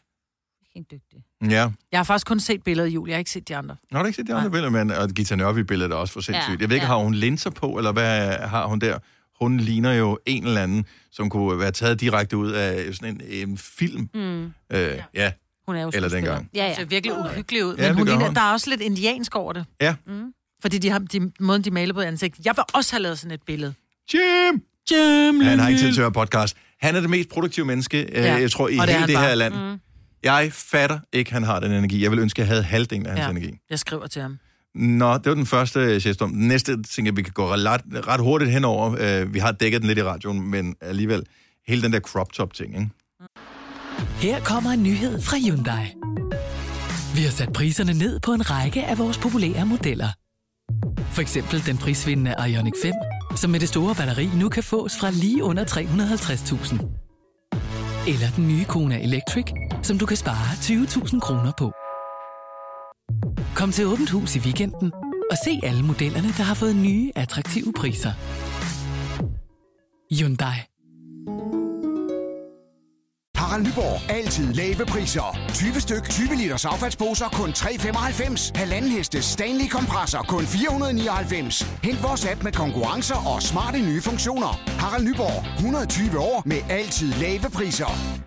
Så 0.77 0.91
helt 0.91 0.91
dygtig. 0.91 1.51
Ja. 1.51 1.69
Jeg 1.91 2.00
har 2.00 2.03
faktisk 2.03 2.27
kun 2.27 2.39
set 2.39 2.63
billedet 2.63 2.89
af 2.89 2.94
Julie. 2.94 3.12
Jeg 3.12 3.15
har 3.15 3.19
ikke 3.19 3.31
set 3.31 3.47
de 3.47 3.56
andre. 3.56 3.75
Nå, 3.91 3.97
har 3.97 4.03
du 4.03 4.07
ikke 4.07 4.15
set 4.15 4.27
de 4.27 4.33
andre 4.33 4.50
billeder, 4.51 4.69
men 4.69 4.91
og 4.91 5.09
Gita 5.09 5.35
Nørby-billedet 5.35 5.91
er 5.91 5.95
også 5.95 6.13
for 6.13 6.21
sindssygt. 6.21 6.53
Ja, 6.53 6.62
Jeg 6.62 6.69
ved 6.69 6.75
ikke, 6.75 6.85
ja. 6.85 6.91
har 6.91 6.97
hun 6.97 7.13
linser 7.13 7.50
på, 7.50 7.77
eller 7.77 7.91
hvad 7.91 8.31
har 8.38 8.65
hun 8.68 8.79
der? 8.79 8.97
Hun 9.41 9.57
ligner 9.57 9.94
jo 9.94 10.19
en 10.25 10.45
eller 10.47 10.62
anden, 10.62 10.85
som 11.12 11.29
kunne 11.29 11.59
være 11.59 11.71
taget 11.71 12.01
direkte 12.01 12.38
ud 12.38 12.51
af 12.51 12.95
sådan 12.95 13.21
en, 13.29 13.50
en 13.50 13.57
film. 13.57 14.09
Mm. 14.13 14.44
Øh, 14.45 14.51
ja, 15.13 15.31
Hun 15.68 15.75
er 15.75 15.81
jo 15.81 15.91
Eller 15.94 16.09
dengang. 16.09 16.50
Ja, 16.56 16.63
Ja. 16.63 16.68
ja. 16.69 16.75
ser 16.75 16.85
virkelig 16.85 17.18
uhyggelig 17.19 17.65
ud. 17.65 17.75
Ja, 17.75 17.81
men 17.81 17.88
det 17.88 17.95
hun 17.97 18.07
ligner, 18.07 18.25
hun. 18.25 18.35
der 18.35 18.41
er 18.41 18.53
også 18.53 18.69
lidt 18.69 18.81
indiansk 18.81 19.35
over 19.35 19.53
det. 19.53 19.65
ja. 19.81 19.95
Fordi 20.62 20.77
de 20.77 20.89
har 20.89 21.00
de, 21.00 21.31
måden, 21.39 21.62
de 21.62 21.72
maler 21.72 21.93
på 21.93 22.01
ansigtet. 22.01 22.46
Jeg 22.46 22.53
vil 22.55 22.63
også 22.74 22.93
have 22.96 23.01
lavet 23.03 23.19
sådan 23.19 23.31
et 23.31 23.41
billede. 23.46 23.74
Jim! 24.13 24.62
Jim 24.91 25.39
Han 25.41 25.60
har 25.60 25.67
ikke 25.69 25.79
tid 25.81 25.93
til 25.93 26.01
at 26.01 26.03
høre 26.03 26.12
podcast. 26.12 26.57
Han 26.81 26.96
er 26.96 27.00
det 27.01 27.10
mest 27.10 27.29
produktive 27.29 27.65
menneske, 27.65 28.07
ja. 28.12 28.22
Ja. 28.22 28.34
jeg 28.41 28.51
tror, 28.51 28.67
i 28.69 28.77
Og 28.77 28.88
det 28.88 28.96
hele 28.96 29.00
han 29.00 29.10
det 29.10 29.17
her 29.19 29.36
land. 29.36 29.53
Mm. 29.53 29.79
Jeg 30.24 30.50
fatter 30.53 31.00
ikke, 31.13 31.31
han 31.33 31.43
har 31.43 31.59
den 31.59 31.71
energi. 31.71 32.03
Jeg 32.03 32.12
vil 32.12 32.19
ønske, 32.19 32.41
at 32.41 32.47
jeg 32.47 32.53
havde 32.53 32.63
halvdelen 32.63 33.05
af 33.05 33.12
hans 33.12 33.24
Ja. 33.25 33.29
energi. 33.29 33.57
Jeg 33.69 33.79
skriver 33.79 34.07
til 34.07 34.21
ham. 34.21 34.38
Nå, 34.75 35.13
det 35.17 35.25
var 35.25 35.33
den 35.33 35.45
første 35.45 36.00
shitstorm. 36.00 36.31
Den 36.33 36.47
næste 36.47 36.83
ting, 36.83 37.17
vi 37.17 37.21
kan 37.21 37.33
gå 37.33 37.47
ret, 37.51 37.81
ret 38.07 38.19
hurtigt 38.21 38.51
henover. 38.51 38.89
Uh, 39.24 39.33
vi 39.33 39.39
har 39.39 39.51
dækket 39.51 39.81
den 39.81 39.88
lidt 39.88 40.00
i 40.00 40.03
radioen, 40.03 40.41
men 40.51 40.75
alligevel 40.81 41.24
hele 41.67 41.81
den 41.81 41.93
der 41.93 42.00
crop 42.00 42.33
top 42.33 42.53
ting, 42.53 42.75
ikke? 42.75 42.89
Her 44.19 44.39
kommer 44.39 44.69
en 44.71 44.83
nyhed 44.83 45.21
fra 45.21 45.38
Hyundai. 45.38 45.86
Vi 47.15 47.21
har 47.21 47.31
sat 47.31 47.53
priserne 47.53 47.93
ned 47.93 48.19
på 48.19 48.33
en 48.33 48.50
række 48.51 48.83
af 48.86 48.97
vores 48.97 49.17
populære 49.17 49.65
modeller. 49.65 50.07
For 51.12 51.21
eksempel 51.21 51.65
den 51.65 51.77
prisvindende 51.77 52.36
Ioniq 52.50 52.74
5, 52.81 52.93
som 53.36 53.50
med 53.50 53.59
det 53.59 53.69
store 53.69 53.95
batteri 53.95 54.29
nu 54.36 54.50
kan 54.50 54.63
fås 54.63 54.91
fra 55.00 55.12
lige 55.12 55.43
under 55.43 55.63
350.000. 55.65 56.86
Eller 58.07 58.27
den 58.36 58.47
nye 58.47 58.63
Kona 58.65 59.03
Electric, 59.03 59.45
som 59.88 59.98
du 59.98 60.06
kan 60.06 60.17
spare 60.17 60.51
20.000 60.53 61.20
kroner 61.20 61.51
på. 61.58 61.72
Kom 63.56 63.72
til 63.72 63.86
Åbent 63.88 64.10
Hus 64.10 64.36
i 64.36 64.39
weekenden 64.39 64.91
og 65.32 65.38
se 65.46 65.60
alle 65.63 65.84
modellerne, 65.84 66.27
der 66.38 66.44
har 66.44 66.53
fået 66.53 66.75
nye, 66.75 67.12
attraktive 67.15 67.74
priser. 67.74 68.12
Hyundai. 70.12 70.58
Harald 73.36 73.63
Nyborg. 73.63 74.12
Altid 74.12 74.53
lave 74.53 74.86
priser. 74.86 75.39
20 75.53 75.82
styk, 75.82 76.03
20 76.10 76.36
liters 76.36 76.65
affaldsposer 76.65 77.29
kun 77.29 77.50
3,95. 77.50 78.51
Halvanden 78.56 78.91
heste 78.91 79.22
Stanley 79.22 79.70
kompresser 79.70 80.22
kun 80.22 80.44
499. 80.44 81.62
Hent 81.84 82.03
vores 82.03 82.25
app 82.25 82.44
med 82.44 82.51
konkurrencer 82.51 83.36
og 83.36 83.44
smarte 83.44 83.79
nye 83.79 84.01
funktioner. 84.01 84.51
Harald 84.79 85.03
Nyborg. 85.08 85.56
120 85.56 86.20
år 86.20 86.44
med 86.46 86.62
altid 86.70 87.13
lave 87.13 87.50
priser. 87.53 88.26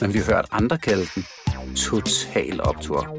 men 0.00 0.14
vi 0.14 0.18
har 0.18 0.26
hørt 0.34 0.46
andre 0.50 0.78
kalde 0.78 1.06
den 1.14 1.24
Total 1.76 2.60
Optor. 2.60 3.16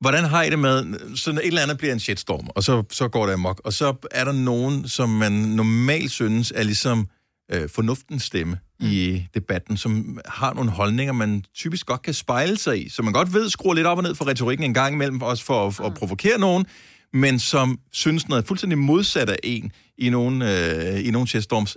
Hvordan 0.00 0.24
har 0.24 0.42
I 0.42 0.50
det 0.50 0.58
med, 0.58 0.94
sådan 1.16 1.38
et 1.38 1.46
eller 1.46 1.62
andet 1.62 1.78
bliver 1.78 1.92
en 1.92 2.00
shitstorm, 2.00 2.48
og 2.54 2.62
så, 2.62 2.82
så 2.90 3.08
går 3.08 3.26
det 3.26 3.32
amok, 3.32 3.60
og 3.64 3.72
så 3.72 3.94
er 4.10 4.24
der 4.24 4.32
nogen, 4.32 4.88
som 4.88 5.08
man 5.08 5.32
normalt 5.32 6.10
synes 6.10 6.52
er 6.56 6.62
ligesom 6.62 7.06
øh, 7.52 7.68
fornuftens 7.68 8.22
stemme 8.22 8.58
mm. 8.80 8.86
i 8.86 9.26
debatten, 9.34 9.76
som 9.76 10.18
har 10.26 10.54
nogle 10.54 10.70
holdninger, 10.70 11.12
man 11.12 11.44
typisk 11.54 11.86
godt 11.86 12.02
kan 12.02 12.14
spejle 12.14 12.58
sig 12.58 12.86
i, 12.86 12.88
så 12.88 13.02
man 13.02 13.12
godt 13.12 13.34
ved, 13.34 13.50
skruer 13.50 13.74
lidt 13.74 13.86
op 13.86 13.98
og 13.98 14.02
ned 14.02 14.14
for 14.14 14.26
retorikken 14.26 14.64
en 14.64 14.74
gang 14.74 14.94
imellem, 14.94 15.22
også 15.22 15.44
for 15.44 15.66
at, 15.66 15.78
mm. 15.78 15.84
at 15.84 15.94
provokere 15.94 16.38
nogen, 16.38 16.66
men 17.14 17.38
som 17.38 17.78
synes 17.92 18.28
noget 18.28 18.46
fuldstændig 18.46 18.78
modsat 18.78 19.30
af 19.30 19.36
en 19.42 19.72
i 19.98 20.10
nogle, 20.10 20.50
øh, 20.94 21.06
i 21.06 21.10
nogle 21.10 21.28
shitstorms, 21.28 21.76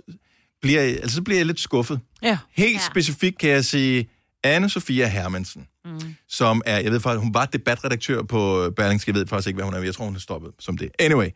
bliver, 0.62 0.80
altså, 0.82 1.14
så 1.14 1.22
bliver 1.22 1.38
jeg 1.38 1.46
lidt 1.46 1.60
skuffet. 1.60 2.00
Ja. 2.22 2.38
Helt 2.56 2.74
Ja. 2.74 2.86
specifikt 2.90 3.38
kan 3.38 3.50
jeg 3.50 3.64
sige 3.64 4.08
Anne-Sophia 4.46 5.06
Hermansen, 5.06 5.66
mm. 5.84 6.00
som 6.28 6.62
er, 6.66 6.78
jeg 6.78 6.92
ved 6.92 7.00
faktisk, 7.00 7.22
hun 7.22 7.34
var 7.34 7.44
debatredaktør 7.46 8.22
på 8.22 8.70
Berlingske, 8.76 9.08
jeg 9.10 9.14
ved 9.14 9.26
faktisk 9.26 9.46
ikke, 9.48 9.56
hvad 9.56 9.64
hun 9.64 9.74
er, 9.74 9.82
jeg 9.82 9.94
tror, 9.94 10.04
hun 10.04 10.14
er 10.14 10.20
stoppet 10.20 10.50
som 10.58 10.78
det. 10.78 10.90
Anyway, 10.98 11.28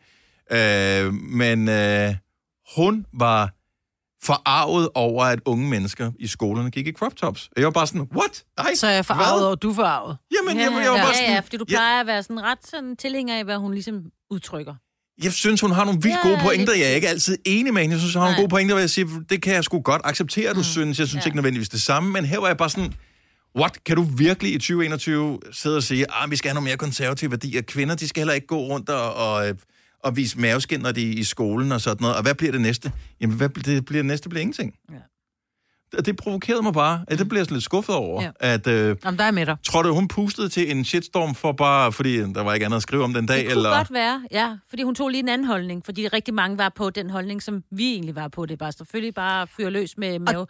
øh, 0.51 1.13
men 1.13 1.69
øh, 1.69 2.15
hun 2.75 3.05
var 3.13 3.53
forarvet 4.23 4.89
over, 4.95 5.25
at 5.25 5.39
unge 5.45 5.69
mennesker 5.69 6.11
i 6.19 6.27
skolerne 6.27 6.71
gik 6.71 6.87
i 6.87 6.91
crop 6.91 7.15
tops. 7.15 7.45
Og 7.47 7.53
jeg 7.57 7.65
var 7.65 7.71
bare 7.71 7.87
sådan, 7.87 8.07
what? 8.17 8.43
Nej, 8.57 8.75
Så 8.75 8.87
er 8.87 8.91
jeg 8.91 9.05
forarvet, 9.05 9.47
og 9.47 9.61
du 9.61 9.69
er 9.69 9.73
forarvet. 9.75 10.17
Jamen, 10.37 10.57
jeg, 10.61 10.63
jeg 10.83 10.91
var 10.91 10.97
ja, 10.97 11.03
bare 11.03 11.13
sådan, 11.13 11.29
ja, 11.33 11.39
fordi 11.39 11.57
du 11.57 11.65
plejer 11.65 11.99
at 12.01 12.07
være 12.07 12.23
sådan 12.23 12.43
ret 12.43 12.67
sådan 12.67 12.95
tilhænger 12.97 13.37
af, 13.37 13.43
hvad 13.43 13.57
hun 13.57 13.73
ligesom 13.73 13.95
udtrykker. 14.31 14.73
jeg 15.23 15.33
synes, 15.33 15.61
hun 15.61 15.71
har 15.71 15.85
nogle 15.85 15.99
vildt 16.01 16.17
Ja, 16.23 16.27
gode 16.29 16.39
pointer. 16.41 16.73
Jeg 16.73 16.91
er 16.91 16.95
ikke 16.95 17.09
altid 17.09 17.37
enig 17.45 17.73
med 17.73 17.81
hende. 17.81 17.93
Jeg 17.93 17.99
synes, 17.99 18.13
hun 18.13 18.19
har 18.21 18.27
nogle 18.27 18.35
Nej. 18.37 18.43
gode 18.43 18.49
pointer, 18.49 18.73
hvor 18.75 18.79
jeg 18.79 18.89
siger, 18.89 19.07
det 19.29 19.41
kan 19.41 19.53
jeg 19.53 19.63
sgu 19.63 19.81
godt 19.81 20.01
acceptere, 20.05 20.51
du 20.53 20.57
mm. 20.57 20.63
synes. 20.63 20.99
Jeg 20.99 21.07
synes 21.07 21.25
Ja. 21.25 21.27
ikke 21.27 21.35
nødvendigvis 21.35 21.69
det 21.69 21.81
samme, 21.81 22.11
men 22.11 22.25
her 22.25 22.39
var 22.39 22.47
jeg 22.47 22.57
bare 22.57 22.69
sådan, 22.69 22.93
what? 23.59 23.83
Kan 23.83 23.95
du 23.95 24.01
virkelig 24.17 24.51
i 24.53 24.57
2021 24.57 25.39
sidde 25.51 25.77
og 25.77 25.83
sige, 25.83 26.05
at 26.23 26.31
vi 26.31 26.35
skal 26.35 26.49
have 26.49 26.55
nogle 26.55 26.67
mere 26.69 26.77
konservative 26.77 27.31
værdier? 27.31 27.61
Kvinder, 27.61 27.95
de 27.95 28.07
skal 28.07 28.21
heller 28.21 28.33
ikke 28.33 28.47
gå 28.47 28.57
rundt 28.57 28.89
og, 28.89 29.13
og, 29.15 29.47
øh, 29.49 29.55
og 30.03 30.15
vise 30.15 30.39
maveskin, 30.39 30.79
når 30.79 30.91
de 30.91 31.09
er 31.11 31.13
i 31.19 31.23
skolen 31.23 31.71
og 31.71 31.81
sådan 31.81 32.01
noget. 32.01 32.15
Og 32.15 32.21
hvad 32.23 32.35
bliver 32.35 32.51
det 32.51 32.61
næste? 32.61 32.91
Jamen, 33.21 33.37
hvad 33.37 33.49
bliver 33.49 33.63
det, 33.75 33.85
bliver 33.85 33.99
det 34.01 34.05
næste? 34.07 34.29
bliver 34.29 34.41
ingenting. 34.41 34.73
Ja. 34.91 34.95
Det, 35.97 36.05
det 36.05 36.15
provokerede 36.17 36.61
mig 36.63 36.73
bare. 36.73 37.05
Det 37.09 37.29
bliver 37.29 37.39
jeg 37.39 37.45
sådan 37.45 37.55
lidt 37.55 37.63
skuffet 37.63 37.95
over, 37.95 38.23
Ja. 38.23 38.31
at... 38.39 38.67
Øh, 38.67 38.95
Jamen, 39.05 39.17
der 39.19 39.23
er 39.25 39.31
med 39.31 39.45
dig. 39.45 39.57
Tror 39.63 39.81
du, 39.83 39.93
hun 39.93 40.07
pustede 40.07 40.49
til 40.49 40.71
en 40.71 40.85
shitstorm 40.85 41.35
for 41.35 41.51
bare, 41.51 41.91
fordi 41.91 42.17
der 42.17 42.41
var 42.43 42.53
ikke 42.53 42.65
andet 42.65 42.75
at 42.77 42.81
skrive 42.83 43.03
om 43.03 43.13
den 43.13 43.25
dag? 43.25 43.37
Det 43.37 43.45
kunne 43.45 43.51
eller? 43.51 43.69
godt 43.77 43.93
være, 43.93 44.23
ja. 44.31 44.55
Fordi 44.69 44.83
hun 44.83 44.95
tog 44.95 45.09
lige 45.09 45.19
en 45.19 45.29
anden 45.29 45.47
holdning. 45.47 45.85
Fordi 45.85 46.07
rigtig 46.07 46.33
mange 46.33 46.57
var 46.57 46.69
på 46.75 46.89
den 46.89 47.09
holdning, 47.09 47.43
som 47.43 47.63
vi 47.71 47.91
egentlig 47.91 48.15
var 48.15 48.27
på. 48.27 48.45
Det 48.45 48.53
er 48.53 48.57
bare 48.57 48.71
selvfølgelig 48.71 49.13
bare 49.13 49.47
fyre 49.47 49.69
løs 49.69 49.97
med 49.97 50.19
mave, 50.19 50.47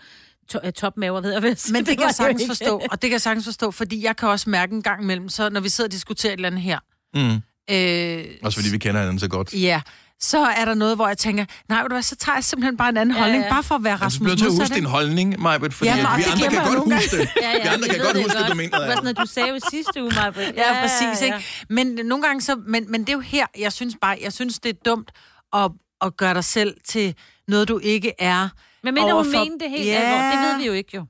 to, 0.49 0.59
øh, 0.65 0.71
topmaver, 0.73 1.21
ved 1.21 1.31
jeg. 1.33 1.41
Men 1.71 1.85
det 1.85 1.87
kan 1.87 1.97
var 1.97 2.03
jeg 2.05 2.15
sagtens 2.15 2.43
forstå, 2.47 2.75
og 2.91 3.01
det 3.01 3.01
kan 3.01 3.11
jeg 3.11 3.21
sagtens 3.21 3.45
forstå, 3.45 3.71
fordi 3.71 4.03
jeg 4.05 4.15
kan 4.15 4.29
også 4.29 4.49
mærke 4.49 4.73
en 4.75 4.81
gang 4.81 5.03
imellem, 5.03 5.29
så 5.29 5.49
når 5.49 5.59
vi 5.61 5.69
sidder 5.69 5.87
og 5.87 5.91
diskuterer 5.91 6.33
et 6.33 6.37
eller 6.37 6.47
andet 6.49 6.61
her, 6.61 6.79
Mm. 7.15 7.39
Øh, 7.71 8.25
Også 8.43 8.57
fordi 8.59 8.69
vi 8.71 8.77
kender 8.77 8.99
hinanden 9.01 9.19
så 9.19 9.27
godt. 9.27 9.53
ja, 9.53 9.81
så 10.19 10.37
er 10.37 10.65
der 10.65 10.73
noget, 10.73 10.95
hvor 10.97 11.07
jeg 11.07 11.17
tænker, 11.17 11.45
nej, 11.69 11.81
ved 11.81 11.89
du 11.89 11.95
hvad, 11.95 12.01
så 12.03 12.15
tager 12.15 12.35
jeg 12.35 12.43
simpelthen 12.43 12.77
bare 12.77 12.89
en 12.89 12.97
anden 12.97 13.15
Ja, 13.15 13.19
ja, 13.19 13.23
holdning, 13.23 13.43
ja. 13.43 13.49
bare 13.49 13.63
for 13.63 13.75
at 13.75 13.83
være 13.83 13.93
Altså, 13.93 14.03
du 14.03 14.05
Rasmus 14.05 14.25
bliver 14.25 14.35
til 14.37 14.45
at 14.45 14.51
huske 14.51 14.59
modsat, 14.61 14.75
din 14.75 14.85
holdning, 14.85 15.39
Majbet, 15.41 15.73
fordi 15.73 15.89
Ja, 15.89 15.95
ja, 15.97 16.11
og 16.11 16.17
vi 16.17 16.23
det 16.23 16.31
andre 16.31 16.49
kan 16.49 16.65
godt 16.65 16.93
huske 16.93 17.17
det. 17.17 17.29
Ja, 17.41 17.49
ja, 17.49 17.61
vi 17.61 17.67
andre 17.67 17.87
kan 17.89 17.99
godt 17.99 18.17
huske, 18.23 18.37
du 18.49 18.55
mener 18.55 18.79
Det 18.79 18.87
var 18.87 18.93
sådan, 18.95 19.07
at 19.07 19.17
du 19.17 19.25
sagde 19.25 19.49
jo 19.49 19.59
sidste 19.71 20.03
uge, 20.03 20.11
Maja. 20.15 20.51
Ja, 20.55 20.81
præcis, 20.81 21.21
ikke? 21.21 21.37
Men 21.69 21.87
nogle 22.05 22.23
gange 22.23 22.41
så, 22.41 22.55
men, 22.67 22.91
men 22.91 23.01
det 23.01 23.09
er 23.09 23.13
jo 23.13 23.19
her, 23.19 23.45
jeg 23.59 23.73
synes 23.73 23.95
bare, 24.01 24.17
jeg 24.21 24.33
synes, 24.33 24.59
det 24.59 24.69
er 24.69 24.79
dumt 24.85 25.11
at, 25.55 25.71
at 26.01 26.17
gøre 26.17 26.33
dig 26.33 26.43
selv 26.43 26.73
til 26.87 27.15
noget, 27.47 27.67
du 27.67 27.79
ikke 27.83 28.13
er. 28.19 28.49
Men 28.83 28.97
hun 28.97 29.11
overfor- 29.11 29.39
mente 29.49 29.65
det 29.65 29.69
helt 29.69 29.85
Ja. 29.85 29.91
alvorligt. 29.93 30.31
Det 30.39 30.49
ved 30.51 30.57
vi 30.57 30.65
jo 30.67 30.73
ikke, 30.73 30.91
jo. 30.95 31.05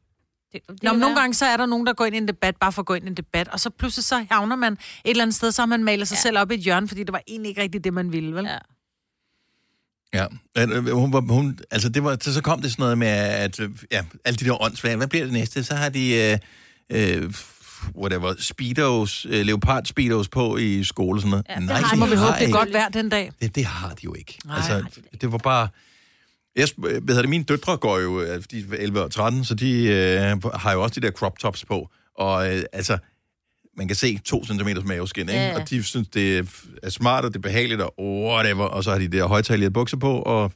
Det, 0.54 0.62
det 0.68 0.84
Nå, 0.84 0.92
men 0.92 1.00
nogle 1.00 1.16
gange 1.16 1.34
så 1.34 1.46
er 1.46 1.58
der 1.58 1.66
nogen, 1.66 1.88
der 1.88 1.94
går 1.94 2.06
ind 2.06 2.16
i 2.16 2.18
en 2.18 2.28
debat, 2.28 2.56
bare 2.56 2.72
for 2.72 2.82
at 2.82 2.86
gå 2.86 2.94
ind 2.94 3.06
i 3.06 3.08
en 3.08 3.18
debat, 3.18 3.48
og 3.48 3.60
så 3.60 3.70
pludselig 3.70 4.04
så 4.06 4.26
havner 4.32 4.56
man 4.56 4.74
et 4.74 4.80
eller 5.06 5.24
andet 5.24 5.36
sted, 5.36 5.52
så 5.52 5.62
har 5.62 5.68
man 5.68 5.84
malet 5.84 6.08
sig 6.08 6.16
ja. 6.16 6.22
selv 6.22 6.38
op 6.38 6.52
i 6.52 6.54
et 6.54 6.60
hjørne, 6.60 6.88
fordi 6.88 7.04
det 7.04 7.14
var 7.14 7.22
egentlig 7.28 7.50
ikke 7.50 7.62
rigtigt 7.62 7.84
det, 7.84 7.94
man 7.94 8.12
ville, 8.12 8.36
vel? 8.36 8.46
Ja. 8.46 8.58
Ja, 10.14 10.26
øh, 10.58 10.88
hun, 10.88 11.14
var- 11.14 11.34
hun, 11.34 11.60
altså 11.72 11.90
det 11.90 12.04
var, 12.04 12.18
så 12.22 12.34
så 12.34 12.42
kom 12.42 12.62
det 12.62 12.72
sådan 12.72 12.84
noget 12.84 12.98
med, 12.98 13.08
at 13.08 13.60
øh, 13.60 13.70
ja, 13.92 14.04
alle 14.26 14.38
de 14.38 14.46
der 14.46 14.62
åndssvage, 14.62 14.96
hvad 14.98 15.08
bliver 15.08 15.24
det 15.26 15.34
næste? 15.34 15.64
Så 15.64 15.76
har 15.76 15.90
de, 15.90 16.38
øh, 16.90 17.24
øh, 17.24 17.34
whatever, 17.96 18.34
speedos, 18.40 19.26
øh, 19.30 19.46
leopard 19.46 19.86
speedos 19.86 20.30
på 20.30 20.58
i 20.58 20.84
skole 20.84 21.18
og 21.18 21.22
sådan 21.22 21.30
noget. 21.30 21.46
Ja, 21.50 21.56
det 21.56 21.64
Nej, 21.64 21.76
har 21.82 21.90
Så 21.90 21.96
de 21.96 22.00
må 22.00 22.06
vi 22.06 22.16
har 22.16 22.22
håbe, 22.26 22.34
det 22.34 22.42
er 22.42 22.46
ikke. 22.46 22.58
godt 22.58 22.74
vejr 22.74 22.90
den 22.90 23.10
dag. 23.10 23.32
Det, 23.42 23.56
det 23.56 23.66
har 23.66 23.90
de 23.90 24.00
jo 24.04 24.14
ikke. 24.14 24.40
Nej, 24.46 24.56
altså, 24.56 24.72
har 24.74 24.90
det 25.22 25.32
var 25.32 25.38
bare... 25.38 25.68
Jeg, 26.56 26.68
hvad 26.78 26.92
hedder 26.92 27.22
det, 27.22 27.30
mine 27.30 27.44
døtre 27.44 27.78
går 27.78 28.00
jo, 28.00 28.22
de 28.52 28.60
er 28.72 28.78
11 28.80 29.02
og 29.02 29.12
13, 29.12 29.46
så 29.46 29.56
de 29.56 29.88
øh, 29.88 30.44
har 30.54 30.74
jo 30.74 30.84
også 30.84 31.00
de 31.00 31.06
der 31.06 31.12
crop 31.12 31.40
tops 31.40 31.66
på. 31.66 31.90
Og 32.18 32.56
øh, 32.56 32.64
altså, 32.74 32.98
man 33.78 33.88
kan 33.88 33.96
se 33.96 34.20
to 34.26 34.46
centimeters 34.46 34.84
maveskin, 34.84 35.30
ikke? 35.30 35.42
Ja, 35.42 35.48
ja. 35.48 35.62
Og 35.62 35.70
de 35.70 35.84
synes, 35.84 36.08
det 36.08 36.48
er 36.84 36.90
smart, 36.90 37.26
og 37.26 37.32
det 37.32 37.38
er 37.38 37.42
behageligt, 37.42 37.82
og 37.82 37.94
whatever. 38.00 38.64
Og 38.64 38.84
så 38.84 38.92
har 38.92 39.00
de 39.00 39.08
der 39.08 39.26
højtalige 39.26 39.72
bukser 39.72 39.98
på, 39.98 40.18
og 40.22 40.52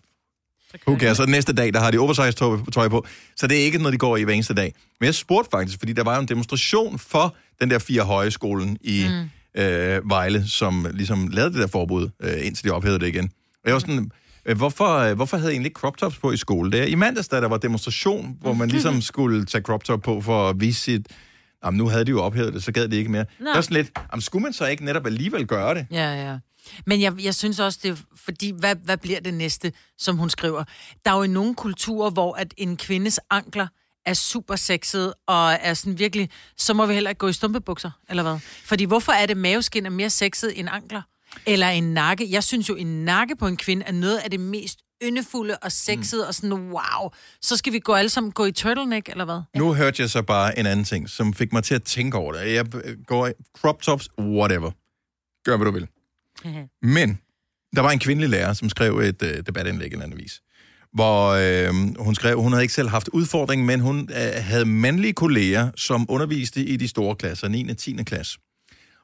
who 0.88 1.00
cares? 1.00 1.18
Så 1.18 1.26
næste 1.26 1.54
dag, 1.54 1.74
der 1.74 1.80
har 1.80 1.92
de 1.92 1.98
oversized 1.98 2.34
tøj, 2.72 2.90
på. 2.90 3.06
Så 3.36 3.48
det 3.48 3.60
er 3.60 3.64
ikke 3.64 3.78
noget, 3.78 3.94
de 3.94 3.98
går 3.98 4.18
i 4.18 4.24
hver 4.24 4.34
eneste 4.34 4.54
dag. 4.54 4.74
Men 5.00 5.06
jeg 5.06 5.16
spurgte 5.16 5.50
faktisk, 5.52 5.80
fordi 5.80 5.94
der 5.94 6.04
var 6.04 6.16
jo 6.16 6.22
en 6.22 6.28
demonstration 6.28 7.00
for 7.00 7.36
den 7.62 7.70
der 7.70 7.80
fire 7.80 8.04
høje 8.04 8.32
skolen 8.32 8.78
i 8.82 9.06
mm. 9.10 9.62
øh, 9.62 10.10
Vejle, 10.10 10.48
som 10.48 10.88
ligesom 10.94 11.28
lavede 11.28 11.54
det 11.54 11.62
der 11.62 11.68
forbud, 11.68 12.10
øh, 12.24 12.46
indtil 12.46 12.66
de 12.66 12.72
ophævede 12.72 13.00
det 13.00 13.08
igen. 13.08 13.26
Og 13.64 13.66
jeg 13.66 13.74
var 13.74 13.80
sådan, 13.80 14.00
øh, 14.00 14.06
hvorfor, 14.56 14.98
øh, 14.98 15.16
hvorfor 15.16 15.38
havde 15.38 15.52
I 15.52 15.54
egentlig 15.54 15.72
crop 15.72 15.98
tops 15.98 16.18
på 16.18 16.32
i 16.32 16.38
skole? 16.38 16.72
Det 16.72 16.80
er 16.80 16.86
i 16.86 16.96
mandags, 16.96 17.28
da 17.28 17.42
der 17.42 17.48
var 17.48 17.58
demonstration, 17.58 18.38
hvor 18.42 18.54
man 18.54 18.70
ligesom 18.74 19.02
skulle 19.02 19.46
tage 19.46 19.62
crop 19.62 19.84
top 19.84 20.02
på 20.02 20.22
for 20.22 20.50
at 20.50 20.60
vise 20.60 20.82
sit... 20.82 21.08
Jamen, 21.66 21.78
nu 21.78 21.88
havde 21.88 22.06
de 22.06 22.12
jo 22.12 22.24
ophævet 22.24 22.54
det, 22.54 22.64
så 22.64 22.72
gad 22.72 22.88
de 22.88 22.96
ikke 22.96 23.12
mere. 23.12 23.26
Nå. 23.40 23.46
Det 23.46 23.56
var 23.56 23.62
sådan 23.62 23.78
lidt, 23.78 23.92
jamen, 24.12 24.22
skulle 24.22 24.44
man 24.44 24.54
så 24.54 24.66
ikke 24.66 24.86
netop 24.86 25.06
alligevel 25.06 25.48
gøre 25.48 25.76
det? 25.76 25.88
Ja, 25.92 26.28
ja. 26.28 26.38
Men 26.86 27.02
jeg, 27.02 27.24
jeg 27.24 27.36
synes 27.36 27.60
også, 27.60 27.80
det 27.84 27.92
er, 27.92 27.96
fordi, 28.16 28.54
hvad, 28.60 28.76
hvad 28.84 28.98
bliver 28.98 29.20
det 29.20 29.34
næste, 29.34 29.72
som 29.98 30.18
hun 30.18 30.30
skriver? 30.30 30.64
Der 31.06 31.12
er 31.12 31.16
jo 31.18 31.24
i 31.24 31.28
nogle 31.28 31.56
kulturer, 31.56 32.10
hvor 32.10 32.34
at 32.34 32.54
en 32.58 32.78
kvindes 32.78 33.20
ankler 33.30 33.68
er 34.06 34.14
super 34.14 34.56
sexet, 34.56 35.14
og 35.28 35.52
er 35.62 35.74
sådan 35.74 36.00
virkelig, 36.00 36.30
så 36.58 36.74
må 36.74 36.86
vi 36.86 36.94
heller 36.94 37.10
ikke 37.10 37.20
gå 37.20 37.28
i 37.28 37.34
stumpebukser, 37.34 37.92
eller 38.10 38.24
hvad? 38.24 38.40
Fordi 38.66 38.84
hvorfor 38.84 39.12
er 39.12 39.26
det 39.26 39.38
maveskin 39.38 39.86
er 39.86 39.90
mere 39.90 40.10
sexet 40.10 40.60
end 40.60 40.70
ankler? 40.72 41.02
Eller 41.46 41.68
en 41.68 41.94
nakke. 41.94 42.32
Jeg 42.32 42.44
synes 42.44 42.70
jo, 42.70 42.76
en 42.76 43.06
nakke 43.06 43.36
på 43.36 43.48
en 43.48 43.58
kvinde 43.58 43.86
er 43.86 43.92
noget 43.92 44.18
af 44.18 44.32
det 44.32 44.40
mest 44.40 44.80
yndefulde 45.04 45.58
og 45.62 45.72
sexede, 45.72 46.24
mm. 46.24 46.28
og 46.28 46.36
sådan, 46.36 46.54
wow, 46.54 47.10
så 47.42 47.58
skal 47.58 47.74
vi 47.74 47.80
gå 47.80 47.94
alle 47.94 48.10
sammen 48.10 48.32
gå 48.32 48.46
i 48.46 48.52
turtleneck, 48.52 49.10
eller 49.10 49.26
hvad? 49.26 49.42
Nu 49.56 49.74
hørte 49.74 50.02
jeg 50.02 50.10
så 50.10 50.22
bare 50.22 50.60
en 50.60 50.66
anden 50.66 50.86
ting, 50.86 51.10
som 51.10 51.34
fik 51.34 51.54
mig 51.54 51.64
til 51.64 51.76
at 51.76 51.84
tænke 51.84 52.18
over 52.18 52.34
det. 52.34 52.54
Jeg 52.54 52.76
øh, 52.76 52.98
går 53.08 53.28
i 53.28 53.32
crop 53.58 53.82
tops, 53.82 54.10
whatever. 54.20 54.72
Gør, 55.44 55.58
hvad 55.58 55.66
du 55.66 55.72
vil. 55.72 55.88
Men 56.98 57.20
der 57.76 57.82
var 57.82 57.92
en 57.92 58.00
kvindelig 58.00 58.30
lærer, 58.30 58.54
som 58.54 58.70
skrev 58.70 58.98
et 58.98 59.22
øh, 59.22 59.46
debatindlæg 59.46 59.92
i 59.92 59.96
en 59.96 60.02
anden 60.02 60.20
vis, 60.20 60.42
hvor 60.94 61.30
øh, 61.30 61.74
hun 62.00 62.16
skrev, 62.16 62.42
hun 62.42 62.52
havde 62.52 62.64
ikke 62.64 62.74
selv 62.74 62.90
haft 62.90 63.08
udfordring, 63.08 63.66
men 63.66 63.80
hun 63.80 64.10
øh, 64.12 64.44
havde 64.44 64.66
mandlige 64.66 65.14
kolleger, 65.14 65.72
som 65.76 66.06
underviste 66.10 66.62
i 66.66 66.78
de 66.78 66.88
store 66.88 67.16
klasser, 67.16 67.48
9. 67.48 67.70
og 67.70 67.78
10. 67.78 68.04
klasse. 68.04 68.40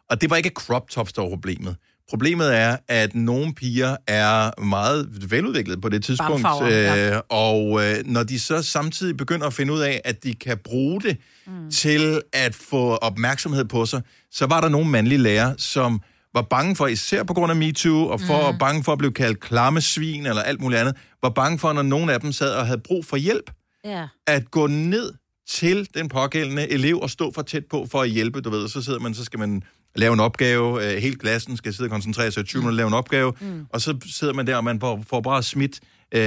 Og 0.10 0.22
det 0.22 0.30
var 0.30 0.36
ikke 0.36 0.50
crop 0.50 0.90
tops, 0.90 1.14
der 1.14 1.22
var 1.22 1.30
problemet. 1.30 1.76
Problemet 2.10 2.56
er, 2.58 2.78
at 2.88 3.16
nogle 3.16 3.54
piger 3.54 3.98
er 4.08 4.62
meget 4.62 5.32
veludviklede 5.32 5.82
på 5.82 5.90
det 5.90 6.04
tidspunkt, 6.04 6.44
Barnfarver, 6.44 6.70
ja. 6.70 7.16
øh, 7.16 7.22
og 7.30 7.84
øh, 7.86 7.96
når 8.06 8.24
de 8.24 8.40
så 8.40 8.62
samtidig 8.62 9.18
begynder 9.18 9.48
at 9.48 9.54
finde 9.54 9.74
ud 9.74 9.80
af, 9.80 10.02
at 10.06 10.24
de 10.24 10.36
kan 10.36 10.58
bruge 10.58 11.02
det 11.02 11.18
mm. 11.48 11.72
til 11.72 12.22
at 12.34 12.56
få 12.56 12.96
opmærksomhed 12.96 13.66
på 13.66 13.86
sig, 13.86 14.02
så 14.32 14.46
var 14.46 14.62
der 14.62 14.70
nogle 14.70 14.90
mandlige 14.90 15.20
lærere, 15.20 15.56
som 15.58 16.02
var 16.34 16.42
bange 16.42 16.76
for, 16.76 16.88
især 16.88 17.24
på 17.24 17.34
grund 17.34 17.52
af 17.52 17.56
MeToo, 17.56 18.08
og 18.08 18.22
for 18.22 18.52
mm. 18.52 18.58
bange 18.58 18.84
for 18.84 18.92
at 18.92 18.98
blive 18.98 19.14
kaldt 19.14 19.40
klamme 19.40 19.82
svin 19.82 20.26
eller 20.26 20.42
alt 20.42 20.62
muligt 20.62 20.82
andet, 20.82 20.96
var 21.24 21.30
bange 21.30 21.60
for, 21.60 21.74
når 21.74 21.82
nogle 21.82 22.14
af 22.14 22.20
dem 22.22 22.32
sad 22.32 22.54
og 22.56 22.66
havde 22.66 22.82
brug 22.84 23.06
for 23.06 23.18
hjælp, 23.18 23.52
Ja. 23.86 24.08
at 24.28 24.52
gå 24.52 24.68
ned 24.68 25.14
til 25.50 25.88
den 25.94 26.10
pågældende 26.10 26.72
elev 26.72 27.00
og 27.00 27.10
stå 27.10 27.32
for 27.36 27.42
tæt 27.42 27.64
på 27.70 27.88
for 27.92 28.02
at 28.02 28.10
hjælpe, 28.10 28.42
du 28.42 28.50
ved. 28.50 28.68
Så 28.70 28.82
sidder 28.82 29.00
man, 29.00 29.14
så 29.14 29.24
skal 29.24 29.40
man 29.40 29.64
lave 29.96 30.14
en 30.14 30.20
opgave, 30.20 30.86
øh, 30.94 31.02
hele 31.02 31.16
klassen 31.16 31.58
skal 31.58 31.74
sidde 31.74 31.88
og 31.88 31.92
koncentrere 31.92 32.32
sig 32.32 32.42
i 32.42 32.46
20 32.46 32.60
minutter 32.62 32.74
og 32.74 32.78
lave 32.78 32.88
en 32.88 32.94
opgave, 32.94 33.34
mm. 33.42 33.66
og 33.70 33.82
så 33.82 33.98
sidder 34.06 34.34
man 34.34 34.48
der, 34.48 34.56
og 34.56 34.64
man 34.64 34.80
får, 34.80 35.04
får 35.10 35.22
bare 35.22 35.44
smidt 35.44 35.80
øh, 36.16 36.22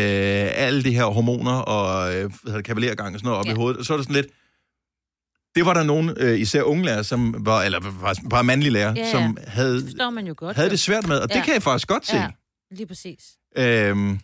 alle 0.65 0.83
de 0.85 0.93
her 0.95 1.05
hormoner 1.05 1.53
og 1.53 2.15
øh, 2.17 2.31
kavalergang 2.65 3.15
og 3.15 3.21
sådan 3.21 3.27
noget 3.27 3.39
op 3.41 3.47
Ja. 3.47 3.53
i 3.53 3.55
hovedet, 3.55 3.79
og 3.79 3.85
så 3.85 3.93
er 3.93 3.97
det 3.97 4.07
sådan 4.07 4.23
lidt, 4.23 4.27
det 5.55 5.67
var 5.67 5.75
der 5.75 5.83
nogen, 5.83 6.11
øh, 6.17 6.41
især 6.41 6.63
unge 6.63 6.85
lærere, 6.85 7.05
som 7.05 7.35
var, 7.39 7.63
eller 7.63 7.81
faktisk 8.01 8.29
bare 8.31 8.45
mandlige 8.45 8.73
lærere, 8.73 8.95
Ja, 8.97 9.03
ja. 9.05 9.11
som 9.11 9.37
havde, 9.47 9.83
Det 9.87 10.13
man 10.13 10.27
jo 10.27 10.35
godt. 10.37 10.57
havde 10.57 10.71
det 10.71 10.81
svært 10.81 11.07
med, 11.09 11.19
og 11.19 11.29
ja. 11.31 11.35
det 11.37 11.45
kan 11.45 11.55
jeg 11.55 11.63
faktisk 11.63 11.89
godt 11.89 12.07
se. 12.07 12.17
Ja, 12.17 12.31
lige 12.71 12.87
præcis. 12.87 13.25
Øhm, 13.59 14.21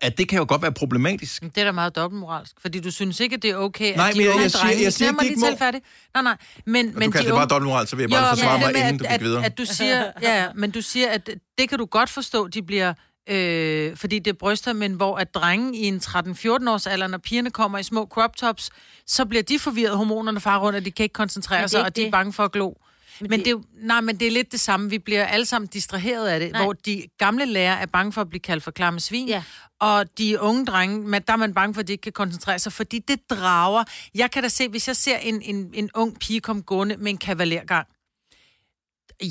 at 0.00 0.18
det 0.18 0.28
kan 0.28 0.38
jo 0.38 0.44
godt 0.48 0.62
være 0.62 0.72
problematisk. 0.72 1.42
Det 1.42 1.58
er 1.58 1.64
da 1.64 1.72
meget 1.72 1.96
dobbeltmoralsk, 1.96 2.54
fordi 2.62 2.80
du 2.80 2.90
synes 2.90 3.20
ikke, 3.20 3.34
at 3.36 3.42
det 3.42 3.50
er 3.50 3.56
okay, 3.56 3.96
Nej, 3.96 4.08
at 4.08 4.14
de 4.14 4.18
men 4.18 4.24
jeg- 4.26 4.32
unge 4.32 4.42
jeg 4.42 4.50
siger- 4.50 4.62
drenge... 4.62 4.84
jeg 4.84 4.92
siger 4.92 5.12
de 5.12 5.18
lige 5.20 5.30
ikke 5.30 5.40
må. 5.40 5.56
færdig. 5.58 5.80
Nej, 6.14 6.22
nej, 6.22 6.36
men, 6.66 6.86
Men 6.86 6.94
men 6.98 7.02
du 7.04 7.10
kan 7.10 7.20
de 7.20 7.24
det 7.26 7.32
unge... 7.32 7.40
bare 7.40 7.48
dobbeltmoral, 7.48 7.86
så 7.86 7.96
vil 7.96 8.02
jeg 8.02 8.10
bare 8.10 8.24
Jo, 8.28 8.28
forsvare 8.34 8.58
men 8.58 8.66
mig, 8.66 8.72
med, 8.72 8.80
inden 8.80 8.98
du 8.98 9.04
at, 9.08 9.12
gik 9.20 9.26
videre. 9.26 9.38
At, 9.44 9.52
at 9.52 9.58
du 9.58 9.64
siger, 9.64 10.04
ja, 10.22 10.42
ja, 10.42 10.46
men 10.54 10.70
du 10.70 10.80
siger, 10.82 11.08
at 11.08 11.30
det 11.58 11.68
kan 11.68 11.78
du 11.78 11.84
godt 11.84 12.10
forstå, 12.10 12.48
de 12.48 12.62
bliver... 12.62 12.94
Øh, 13.30 13.96
fordi 13.96 14.18
det 14.18 14.30
er 14.30 14.34
bryster, 14.40 14.72
men 14.72 14.92
hvor 14.92 15.16
at 15.16 15.34
drenge 15.34 15.78
i 15.78 15.84
en 15.84 15.96
13-14 16.04 16.70
års 16.70 16.86
alder, 16.86 17.06
når 17.06 17.18
pigerne 17.18 17.50
kommer 17.50 17.78
i 17.78 17.82
små 17.82 18.06
crop 18.06 18.36
tops, 18.36 18.70
så 19.06 19.24
bliver 19.24 19.42
de 19.42 19.58
forvirret, 19.58 19.96
hormonerne 19.96 20.40
far 20.40 20.58
rundt, 20.58 20.76
og 20.76 20.84
de 20.84 20.90
kan 20.90 21.02
ikke 21.04 21.12
koncentrere 21.12 21.58
Men 21.58 21.64
er 21.64 21.68
sig, 21.68 21.84
og 21.84 21.96
de 21.96 22.06
er 22.06 22.10
bange 22.10 22.32
for 22.32 22.44
at 22.44 22.52
glo. 22.52 22.72
Men, 23.20 23.30
men 23.30 23.38
det- 23.38 23.44
det, 23.44 23.50
er 23.50 23.54
jo, 23.56 23.62
nej, 23.82 24.00
men 24.00 24.20
det 24.20 24.26
er 24.26 24.30
lidt 24.30 24.52
det 24.52 24.60
samme. 24.60 24.90
Vi 24.90 24.98
bliver 24.98 25.24
alle 25.24 25.46
sammen 25.46 25.68
distraheret 25.68 26.28
af 26.28 26.40
det, 26.40 26.52
Nej. 26.52 26.62
hvor 26.64 26.72
de 26.72 27.02
gamle 27.18 27.44
lærere 27.44 27.80
er 27.80 27.86
bange 27.86 28.12
for 28.12 28.20
at 28.20 28.28
blive 28.28 28.40
kaldt 28.40 28.64
for 28.64 28.70
klamme 28.70 29.00
svin, 29.00 29.28
Ja. 29.28 29.42
og 29.80 30.18
de 30.18 30.40
unge 30.40 30.66
drenge, 30.66 30.98
men 31.08 31.22
der 31.26 31.32
er 31.32 31.36
man 31.36 31.54
bange 31.54 31.74
for, 31.74 31.80
at 31.80 31.86
de 31.88 31.92
ikke 31.92 32.02
kan 32.02 32.12
koncentrere 32.12 32.58
sig, 32.58 32.72
fordi 32.72 32.98
det 32.98 33.30
drager. 33.30 33.84
Jeg 34.14 34.30
kan 34.30 34.42
da 34.42 34.48
se, 34.48 34.68
hvis 34.68 34.88
jeg 34.88 34.96
ser 34.96 35.16
en, 35.16 35.42
en, 35.42 35.70
en 35.74 35.90
ung 35.94 36.18
pige 36.18 36.40
komme 36.40 36.62
gående 36.62 36.96
med 36.96 37.10
en 37.10 37.18
kavalergang, 37.18 37.86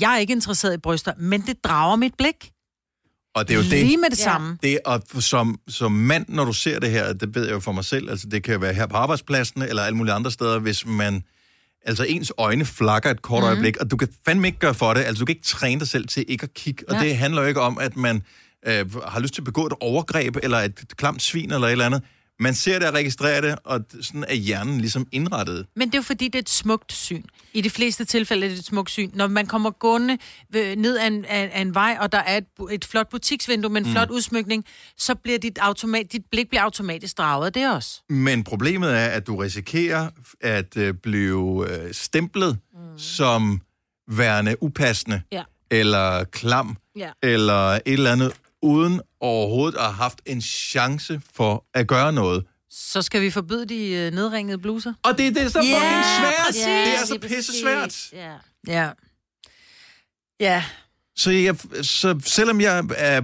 jeg 0.00 0.14
er 0.14 0.18
ikke 0.18 0.32
interesseret 0.32 0.74
i 0.74 0.78
bryster, 0.78 1.12
men 1.18 1.42
det 1.42 1.64
drager 1.64 1.96
mit 1.96 2.14
blik. 2.18 2.52
Og 3.34 3.48
det 3.48 3.54
er 3.54 3.58
jo 3.58 3.62
det. 3.62 3.70
Lige 3.86 3.96
med 3.96 4.10
det 4.10 4.18
Ja. 4.18 4.24
samme. 4.24 4.58
Det, 4.62 4.78
og 4.86 5.02
som, 5.20 5.60
som 5.68 5.92
mand, 5.92 6.24
når 6.28 6.44
du 6.44 6.52
ser 6.52 6.78
det 6.78 6.90
her, 6.90 7.12
det 7.12 7.34
ved 7.34 7.44
jeg 7.44 7.52
jo 7.52 7.60
for 7.60 7.72
mig 7.72 7.84
selv, 7.84 8.10
altså 8.10 8.28
det 8.28 8.42
kan 8.42 8.60
være 8.60 8.74
her 8.74 8.86
på 8.86 8.96
arbejdspladsen, 8.96 9.62
eller 9.62 9.82
alle 9.82 9.96
mulige 9.96 10.12
andre 10.14 10.30
steder, 10.30 10.58
hvis 10.58 10.86
man, 10.86 11.24
altså 11.84 12.04
ens 12.08 12.32
øjne 12.38 12.64
flakker 12.64 13.10
et 13.10 13.22
kort 13.22 13.42
mm. 13.42 13.46
øjeblik, 13.48 13.76
og 13.76 13.90
du 13.90 13.96
kan 13.96 14.08
fandme 14.24 14.46
ikke 14.46 14.58
gøre 14.58 14.74
for 14.74 14.94
det, 14.94 15.00
altså 15.00 15.20
du 15.20 15.24
kan 15.26 15.32
ikke 15.32 15.46
træne 15.46 15.80
dig 15.80 15.88
selv 15.88 16.08
til 16.08 16.24
ikke 16.28 16.42
at 16.44 16.54
kigge, 16.54 16.84
og 16.88 16.94
Ja. 16.94 17.00
det 17.08 17.16
handler 17.16 17.42
jo 17.42 17.48
ikke 17.48 17.60
om, 17.60 17.78
at 17.78 17.96
man 17.96 18.22
øh, 18.66 18.94
har 19.08 19.20
lyst 19.20 19.34
til 19.34 19.40
at 19.40 19.44
begå 19.44 19.66
et 19.66 19.72
overgreb, 19.80 20.36
eller 20.42 20.58
et 20.58 20.84
klamt 20.96 21.22
svin, 21.22 21.52
eller 21.52 21.66
et 21.66 21.72
eller 21.72 21.86
andet. 21.86 22.02
Man 22.40 22.54
ser 22.54 22.78
det 22.78 22.88
og 22.88 22.94
registrerer 22.94 23.40
det, 23.40 23.58
og 23.64 23.80
sådan 24.00 24.24
er 24.28 24.34
hjernen 24.34 24.80
ligesom 24.80 25.06
indrettet. 25.12 25.66
Men 25.76 25.88
det 25.88 25.94
er 25.94 25.98
jo 25.98 26.02
fordi, 26.02 26.24
det 26.24 26.34
er 26.34 26.38
et 26.38 26.48
smukt 26.48 26.92
syn. 26.92 27.22
I 27.52 27.60
de 27.60 27.70
fleste 27.70 28.04
tilfælde 28.04 28.46
er 28.46 28.50
det 28.50 28.58
et 28.58 28.64
smukt 28.64 28.90
syn. 28.90 29.10
Når 29.14 29.26
man 29.26 29.46
kommer 29.46 29.70
gående 29.70 30.18
øh, 30.56 30.76
ned 30.76 30.98
ad 30.98 31.06
en, 31.06 31.24
af, 31.24 31.50
af 31.52 31.60
en 31.60 31.74
vej, 31.74 31.96
og 32.00 32.12
der 32.12 32.18
er 32.18 32.36
et, 32.36 32.44
et 32.72 32.84
flot 32.84 33.08
butiksvindue 33.10 33.70
med 33.72 33.80
en 33.80 33.86
mm. 33.86 33.92
flot 33.92 34.10
udsmykning, 34.10 34.64
så 34.96 35.14
bliver 35.14 35.38
dit, 35.38 35.58
automat, 35.58 36.12
dit 36.12 36.22
blik 36.32 36.48
bliver 36.48 36.62
automatisk 36.62 37.18
draget 37.18 37.46
af 37.46 37.52
det 37.52 37.74
også. 37.74 38.00
Men 38.08 38.44
problemet 38.44 38.90
er, 38.98 39.06
at 39.06 39.26
du 39.26 39.36
risikerer 39.36 40.10
at 40.40 40.76
øh, 40.76 40.94
blive 40.94 41.66
øh, 41.70 41.94
stemplet 41.94 42.58
mm. 42.74 42.98
som 42.98 43.60
værende 44.10 44.62
upassende, 44.62 45.22
Ja. 45.32 45.42
eller 45.70 46.24
klam, 46.24 46.76
Ja. 46.96 47.10
eller 47.22 47.70
et 47.72 47.82
eller 47.86 48.12
andet, 48.12 48.32
uden 48.62 49.00
overhovedet 49.20 49.78
at 49.78 49.84
have 49.84 49.94
haft 49.94 50.20
en 50.26 50.42
chance 50.42 51.20
for 51.34 51.64
at 51.74 51.86
gøre 51.86 52.12
noget. 52.12 52.44
Så 52.70 53.02
skal 53.02 53.22
vi 53.22 53.30
forbyde 53.30 53.66
de 53.66 53.88
øh, 53.92 54.12
nedringede 54.12 54.58
bluser. 54.58 54.92
Og 55.02 55.18
det, 55.18 55.34
det 55.34 55.42
er 55.42 55.48
så 55.48 55.58
fucking 55.58 56.04
svært. 56.20 56.46
præcis. 56.46 56.64
det 56.64 56.94
er 57.02 57.06
så 57.06 57.18
pisse 57.22 57.60
svært. 57.60 58.08
Ja. 58.12 58.34
Ja. 58.66 58.90
Ja. 60.40 60.64
Så, 61.16 61.30
jeg, 61.30 61.56
så 61.82 62.20
selvom 62.24 62.60
jeg 62.60 62.84
er 62.96 63.20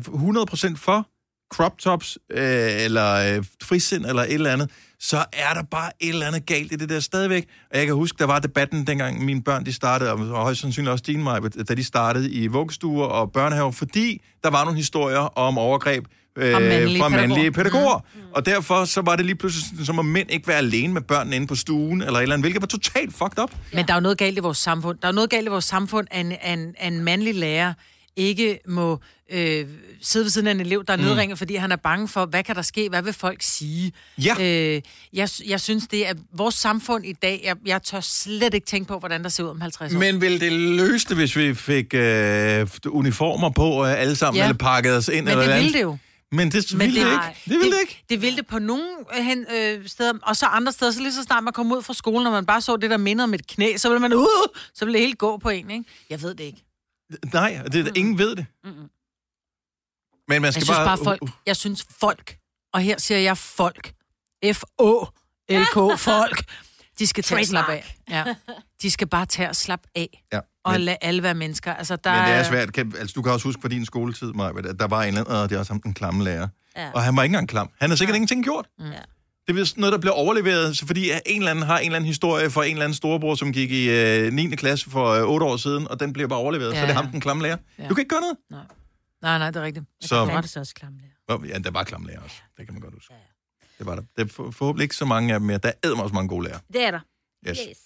100% 0.73 0.77
for 0.77 1.09
crop 1.55 1.79
tops, 1.79 2.19
øh, 2.31 2.85
eller 2.85 3.37
øh, 3.37 3.45
frisind, 3.63 4.07
eller 4.07 4.23
et 4.23 4.33
eller 4.33 4.53
andet, 4.53 4.71
så 5.01 5.25
er 5.33 5.55
der 5.55 5.63
bare 5.63 5.91
et 6.01 6.09
eller 6.09 6.27
andet 6.27 6.47
galt 6.47 6.73
i 6.73 6.77
det 6.77 6.89
der 6.89 7.01
stadigvæk. 7.01 7.47
Og 7.71 7.79
jeg 7.79 7.87
kan 7.87 7.95
huske, 7.95 8.19
der 8.19 8.25
var 8.27 8.39
debatten, 8.39 8.87
dengang 8.87 9.25
mine 9.25 9.43
børn 9.43 9.67
de 9.67 9.73
startede, 9.73 10.13
og 10.13 10.19
højst 10.19 10.61
sandsynligt 10.61 10.93
også 10.93 11.05
dine, 11.07 11.23
Maja, 11.23 11.41
da 11.69 11.75
de 11.75 11.85
startede 11.85 12.31
i 12.31 12.47
vuggestuer 12.47 13.07
og 13.07 13.33
børnehaver, 13.33 13.71
fordi 13.71 14.23
der 14.45 14.51
var 14.51 14.65
nogle 14.65 14.77
historier 14.79 15.39
om 15.39 15.59
overgreb 15.59 16.05
øh, 16.39 16.53
Fra 16.53 16.61
mandlige 16.61 16.99
fra 16.99 17.09
mandlige 17.09 17.53
pædagoger. 17.53 17.81
pædagoger. 17.81 17.99
Mm. 18.15 18.21
Og 18.33 18.47
derfor 18.47 18.85
så 18.85 19.01
var 19.01 19.17
det 19.17 19.27
lige 19.27 19.37
pludselig 19.37 19.87
så 19.87 19.93
må 19.93 20.03
mænd 20.03 20.31
ikke 20.31 20.49
være 20.49 20.57
alene 20.59 20.93
med 20.93 21.03
børnene 21.03 21.37
inde 21.37 21.47
på 21.47 21.55
stuen, 21.55 22.03
eller 22.03 22.19
et 22.19 22.23
eller 22.23 22.35
andet, 22.35 22.43
hvilket 22.43 22.63
var 22.63 22.67
totalt 22.67 23.15
fucked 23.17 23.39
up. 23.43 23.51
Men 23.73 23.87
der 23.87 23.93
er 23.93 23.97
jo 23.97 24.01
noget 24.03 24.19
galt 24.19 24.37
i 24.39 24.41
vores 24.41 24.59
samfund. 24.59 24.99
Der 25.03 25.09
er 25.09 25.13
jo 25.13 25.15
noget 25.15 25.31
galt 25.31 25.47
i 25.47 25.51
vores 25.51 25.65
samfund, 25.65 26.07
at 26.11 26.27
en, 26.27 26.33
en, 26.59 26.75
en 26.83 27.05
mandlig 27.05 27.35
lærer 27.35 27.73
ikke 28.17 28.59
må 28.69 29.01
øh, 29.31 29.67
sidde 30.03 30.25
ved 30.25 30.31
siden 30.31 30.47
af 30.47 30.51
en 30.51 30.61
elev, 30.61 30.85
der 30.85 30.93
er 30.93 30.97
nedringet, 30.97 31.39
fordi 31.39 31.55
han 31.55 31.73
er 31.73 31.77
bange 31.77 32.09
for, 32.09 32.27
hvad 32.27 32.45
kan 32.45 32.57
der 32.57 32.63
ske? 32.63 32.89
Hvad 32.89 33.03
vil 33.03 33.13
folk 33.13 33.43
sige? 33.43 33.93
Ja. 34.19 34.35
Øh, 34.41 34.83
jeg, 35.13 35.29
jeg 35.47 35.61
synes, 35.61 35.87
det 35.87 36.09
er 36.09 36.15
vores 36.33 36.55
samfund 36.55 37.07
i 37.07 37.13
dag. 37.13 37.41
Jeg, 37.45 37.57
jeg 37.67 37.83
tør 37.83 38.01
slet 38.01 38.55
ikke 38.55 38.67
tænke 38.67 38.89
på, 38.89 38.99
hvordan 38.99 39.23
der 39.23 39.29
ser 39.29 39.45
ud 39.45 39.49
om 39.49 39.61
50 39.61 39.95
år. 39.95 39.99
Men 39.99 40.21
ville 40.21 40.41
det 40.41 40.53
løse 40.53 41.09
det, 41.09 41.17
hvis 41.17 41.37
vi 41.37 41.55
fik 41.55 41.95
øh, 41.95 42.67
uniformer 42.87 43.51
på 43.51 43.85
øh, 43.87 44.01
alle 44.01 44.17
sammen, 44.17 44.39
ja. 44.39 44.45
Eller 44.45 44.59
pakket 44.59 44.97
os 44.97 45.09
ind? 45.09 45.25
Men 45.25 45.33
eller 45.33 45.47
det 45.47 45.57
ville 45.57 45.73
det 45.73 45.83
jo. 45.83 45.97
Men 46.33 46.51
det 46.53 46.67
Men 46.73 46.81
ville 46.81 47.01
det, 47.01 47.07
det- 47.07 47.13
ikke. 47.13 47.41
Det 47.45 47.59
ville 47.61 47.73
det, 47.73 47.81
ikke. 47.81 48.03
Det 48.09 48.23
ville 48.23 48.37
det 48.37 48.47
på 48.47 48.59
nogle 48.59 48.85
øh, 49.19 49.25
hen, 49.25 49.47
øh, 49.57 49.89
steder, 49.89 50.13
og 50.23 50.37
så 50.37 50.47
andre 50.47 50.73
steder, 50.73 50.91
så 50.93 51.01
lige 51.01 51.13
så 51.13 51.23
snart 51.23 51.45
man 51.45 51.53
kom 51.53 51.73
ud 51.73 51.83
fra 51.83 51.95
skolen, 51.95 52.25
når 52.25 52.31
man 52.31 52.47
bare 52.47 52.61
så 52.61 52.77
det, 52.77 52.91
der 52.91 52.97
mindede 52.97 53.25
om 53.25 53.35
et 53.35 53.47
knæ, 53.47 53.77
så 53.77 53.89
ville 53.89 54.01
man, 54.01 54.13
uh, 54.13 54.27
så 54.75 54.85
ville 54.85 54.93
det 54.99 55.01
hele 55.07 55.15
gå 55.15 55.37
på 55.39 55.49
en, 55.49 55.71
ikke? 55.71 55.85
Jeg 56.11 56.23
ved 56.23 56.35
det 56.35 56.45
ikke. 56.45 56.63
Nej, 57.33 57.63
det, 57.73 57.85
mm. 57.85 57.93
ingen 57.95 58.19
ved 58.19 58.37
det. 58.37 58.47
Mm-mm. 58.65 58.91
Men 60.29 60.43
man 60.43 60.53
skal 60.53 60.61
Jeg 60.61 60.67
synes 60.67 60.79
bare, 60.79 60.99
folk, 61.05 61.23
Uh, 61.23 61.29
jeg 61.47 61.57
synes 61.57 61.87
folk, 62.01 62.39
og 62.73 62.81
her 62.81 62.99
siger 62.99 63.19
jeg 63.19 63.39
folk, 63.39 63.93
F-O-L-K, 64.53 65.99
folk, 66.11 66.45
de 66.99 67.07
skal 67.07 67.25
tage 67.25 67.41
og 67.41 67.47
slappe 67.47 67.73
af. 67.73 67.97
Ja. 68.11 68.25
De 68.83 68.91
skal 68.91 69.07
bare 69.07 69.27
tage 69.27 69.49
og 69.49 69.57
slappe 69.57 69.89
af, 69.95 70.25
ja. 70.33 70.41
og 70.65 70.73
Men, 70.73 70.81
lade 70.81 70.97
alle 71.01 71.23
være 71.23 71.35
mennesker. 71.35 71.75
Altså, 71.75 71.97
der 71.97 72.13
men 72.13 72.29
det 72.29 72.35
er 72.35 72.43
svært. 72.43 72.73
Kan, 72.73 72.95
altså, 72.99 73.15
du 73.15 73.23
kan 73.23 73.33
også 73.33 73.49
huske 73.49 73.63
fra 73.63 73.69
din 73.69 73.87
skoletid, 73.87 74.33
Maja, 74.33 74.59
at 74.59 74.79
der 74.79 74.87
var 74.87 75.03
en 75.03 75.09
eller 75.09 75.21
anden, 75.21 75.37
og 75.37 75.51
det 75.51 75.57
er 75.57 75.59
også 75.59 75.73
ham, 75.73 75.83
den 75.83 75.95
klamme 75.95 76.25
lærer. 76.25 76.49
Ja. 76.77 76.91
Og 76.91 77.03
han 77.03 77.17
var 77.17 77.23
ikke 77.23 77.33
engang 77.33 77.49
klam. 77.49 77.71
Han 77.81 77.91
har 77.91 77.97
sikkert 77.97 78.13
ja. 78.13 78.17
ingenting 78.17 78.45
gjort. 78.45 78.67
Mm. 78.79 78.85
Ja. 78.91 78.99
Det 79.47 79.53
er 79.53 79.55
vist 79.55 79.79
noget, 79.79 79.93
der 79.93 79.99
bliver 79.99 80.15
overleveret, 80.15 80.77
så 80.77 80.87
fordi 80.87 81.11
en 81.27 81.39
eller 81.39 81.51
anden 81.51 81.65
har 81.65 81.79
en 81.79 81.85
eller 81.85 81.97
anden 81.97 82.07
historie 82.07 82.51
fra 82.51 82.65
en 82.65 82.71
eller 82.73 82.85
anden 82.85 82.97
storebror, 82.97 83.35
som 83.35 83.53
gik 83.53 83.71
i 83.71 83.91
øh, 83.91 84.33
9. 84.33 84.47
klasse 84.57 84.91
for 84.91 85.07
øh, 85.11 85.29
8 85.29 85.47
år 85.47 85.57
siden, 85.57 85.89
og 85.89 86.01
den 86.01 86.13
bliver 86.13 86.29
bare 86.29 86.39
overleveret. 86.39 86.73
Ja. 86.73 86.75
Ja, 86.75 86.81
Så 86.81 86.83
er 86.85 86.87
det 86.87 86.95
ja. 86.95 87.03
ham, 87.03 87.11
den 87.11 87.21
klamme 87.21 87.43
lærer. 87.43 87.57
Ja. 87.79 87.83
Ja. 87.83 87.89
Du 87.89 87.95
kan 87.95 88.03
ikke 88.03 88.09
gøre 88.09 88.21
noget. 88.21 88.37
Nej, 89.23 89.39
nej, 89.39 89.51
det 89.51 89.61
er 89.61 89.65
rigtigt. 89.65 89.87
Så, 90.01 90.25
Hvad 90.25 90.35
er 90.35 90.41
det 90.41 90.51
så 90.51 90.61
også 90.61 90.75
klamme 90.75 90.99
lærer? 90.99 91.47
Ja, 91.55 91.59
der 91.59 91.71
var 91.71 91.85
klamme 91.85 92.07
lærer 92.07 92.21
også. 92.21 92.37
Det 92.59 92.67
kan 92.67 92.75
man 92.75 92.81
godt 92.83 92.95
huske. 92.95 93.15
Det 93.79 93.87
var 93.87 93.95
der. 93.95 94.03
Det 94.17 94.29
er 94.29 94.33
for, 94.33 94.51
forhåbentlig 94.51 94.83
ikke 94.85 94.97
så 94.97 95.05
mange 95.05 95.35
af 95.35 95.41
dem 95.41 95.47
mere. 95.47 95.59
Der 95.59 95.73
er 95.83 95.89
også 96.03 96.15
mange 96.15 96.29
gode 96.29 96.45
lærere. 96.45 96.61
Det 96.73 96.83
er 96.83 96.91
der. 96.91 97.01
Yes. 97.49 97.59
Yes. 97.69 97.77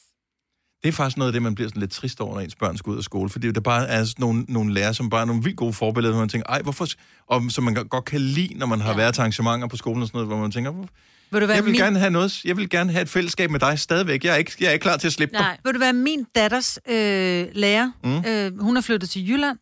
Det 0.83 0.89
er 0.89 0.93
faktisk 0.93 1.17
noget 1.17 1.29
af 1.29 1.33
det, 1.33 1.43
man 1.43 1.55
bliver 1.55 1.69
sådan 1.69 1.81
lidt 1.81 1.91
trist 1.93 2.21
over, 2.21 2.35
når 2.35 2.41
ens 2.41 2.55
børn 2.57 2.77
skal 2.77 2.91
ud 2.91 2.99
af 2.99 3.05
skole. 3.05 3.31
Fordi 3.31 3.53
der 3.53 3.61
bare 3.61 3.89
er 3.89 4.05
sådan 4.05 4.15
nogle, 4.23 4.45
nogle 4.49 4.75
lærere, 4.75 4.95
som 4.95 5.11
bare 5.11 5.21
er 5.21 5.25
nogle 5.25 5.43
vildt 5.43 5.57
gode 5.57 5.73
forbilleder, 5.73 6.13
hvor 6.15 6.23
man 6.23 6.29
tænker, 6.29 6.47
ej, 6.51 6.63
hvorfor... 6.63 6.87
Og 7.27 7.43
som 7.49 7.65
man 7.65 7.75
godt 7.75 8.05
kan 8.05 8.21
lide, 8.21 8.55
når 8.55 8.67
man 8.67 8.81
har 8.81 8.91
ja. 8.91 8.97
været 8.97 9.15
til 9.15 9.21
arrangementer 9.21 9.69
på 9.69 9.77
skolen 9.77 10.03
og 10.03 10.09
sådan 10.09 10.17
noget, 10.19 10.29
hvor 10.29 10.37
man 10.39 10.51
tænker, 10.51 10.71
"Hvor- 10.71 10.89
Vil 11.33 11.41
du 11.41 11.47
være 11.47 11.57
jeg 11.57 11.65
vil 11.65 11.71
min... 11.73 11.81
gerne 11.81 11.99
have 11.99 12.11
noget, 12.11 12.45
jeg 12.45 12.57
vil 12.57 12.71
gerne 12.71 12.93
have 12.93 13.03
et 13.03 13.09
fællesskab 13.09 13.51
med 13.51 13.61
dig 13.61 13.79
stadigvæk. 13.79 14.25
Jeg 14.25 14.33
er 14.33 14.37
ikke, 14.37 14.53
jeg 14.61 14.69
er 14.69 14.73
ikke 14.73 14.83
klar 14.83 14.97
til 14.97 15.07
at 15.07 15.13
slippe 15.13 15.33
dig. 15.33 15.41
Nej. 15.43 15.57
Vil 15.65 15.75
du 15.75 15.79
være 15.79 15.93
min 15.93 16.25
datters 16.35 16.79
øh, 16.89 17.47
lærer? 17.53 17.91
Mm. 18.05 18.25
Øh, 18.27 18.61
hun 18.61 18.77
er 18.77 18.81
flyttet 18.81 19.11
til 19.11 19.31
Jylland. 19.31 19.59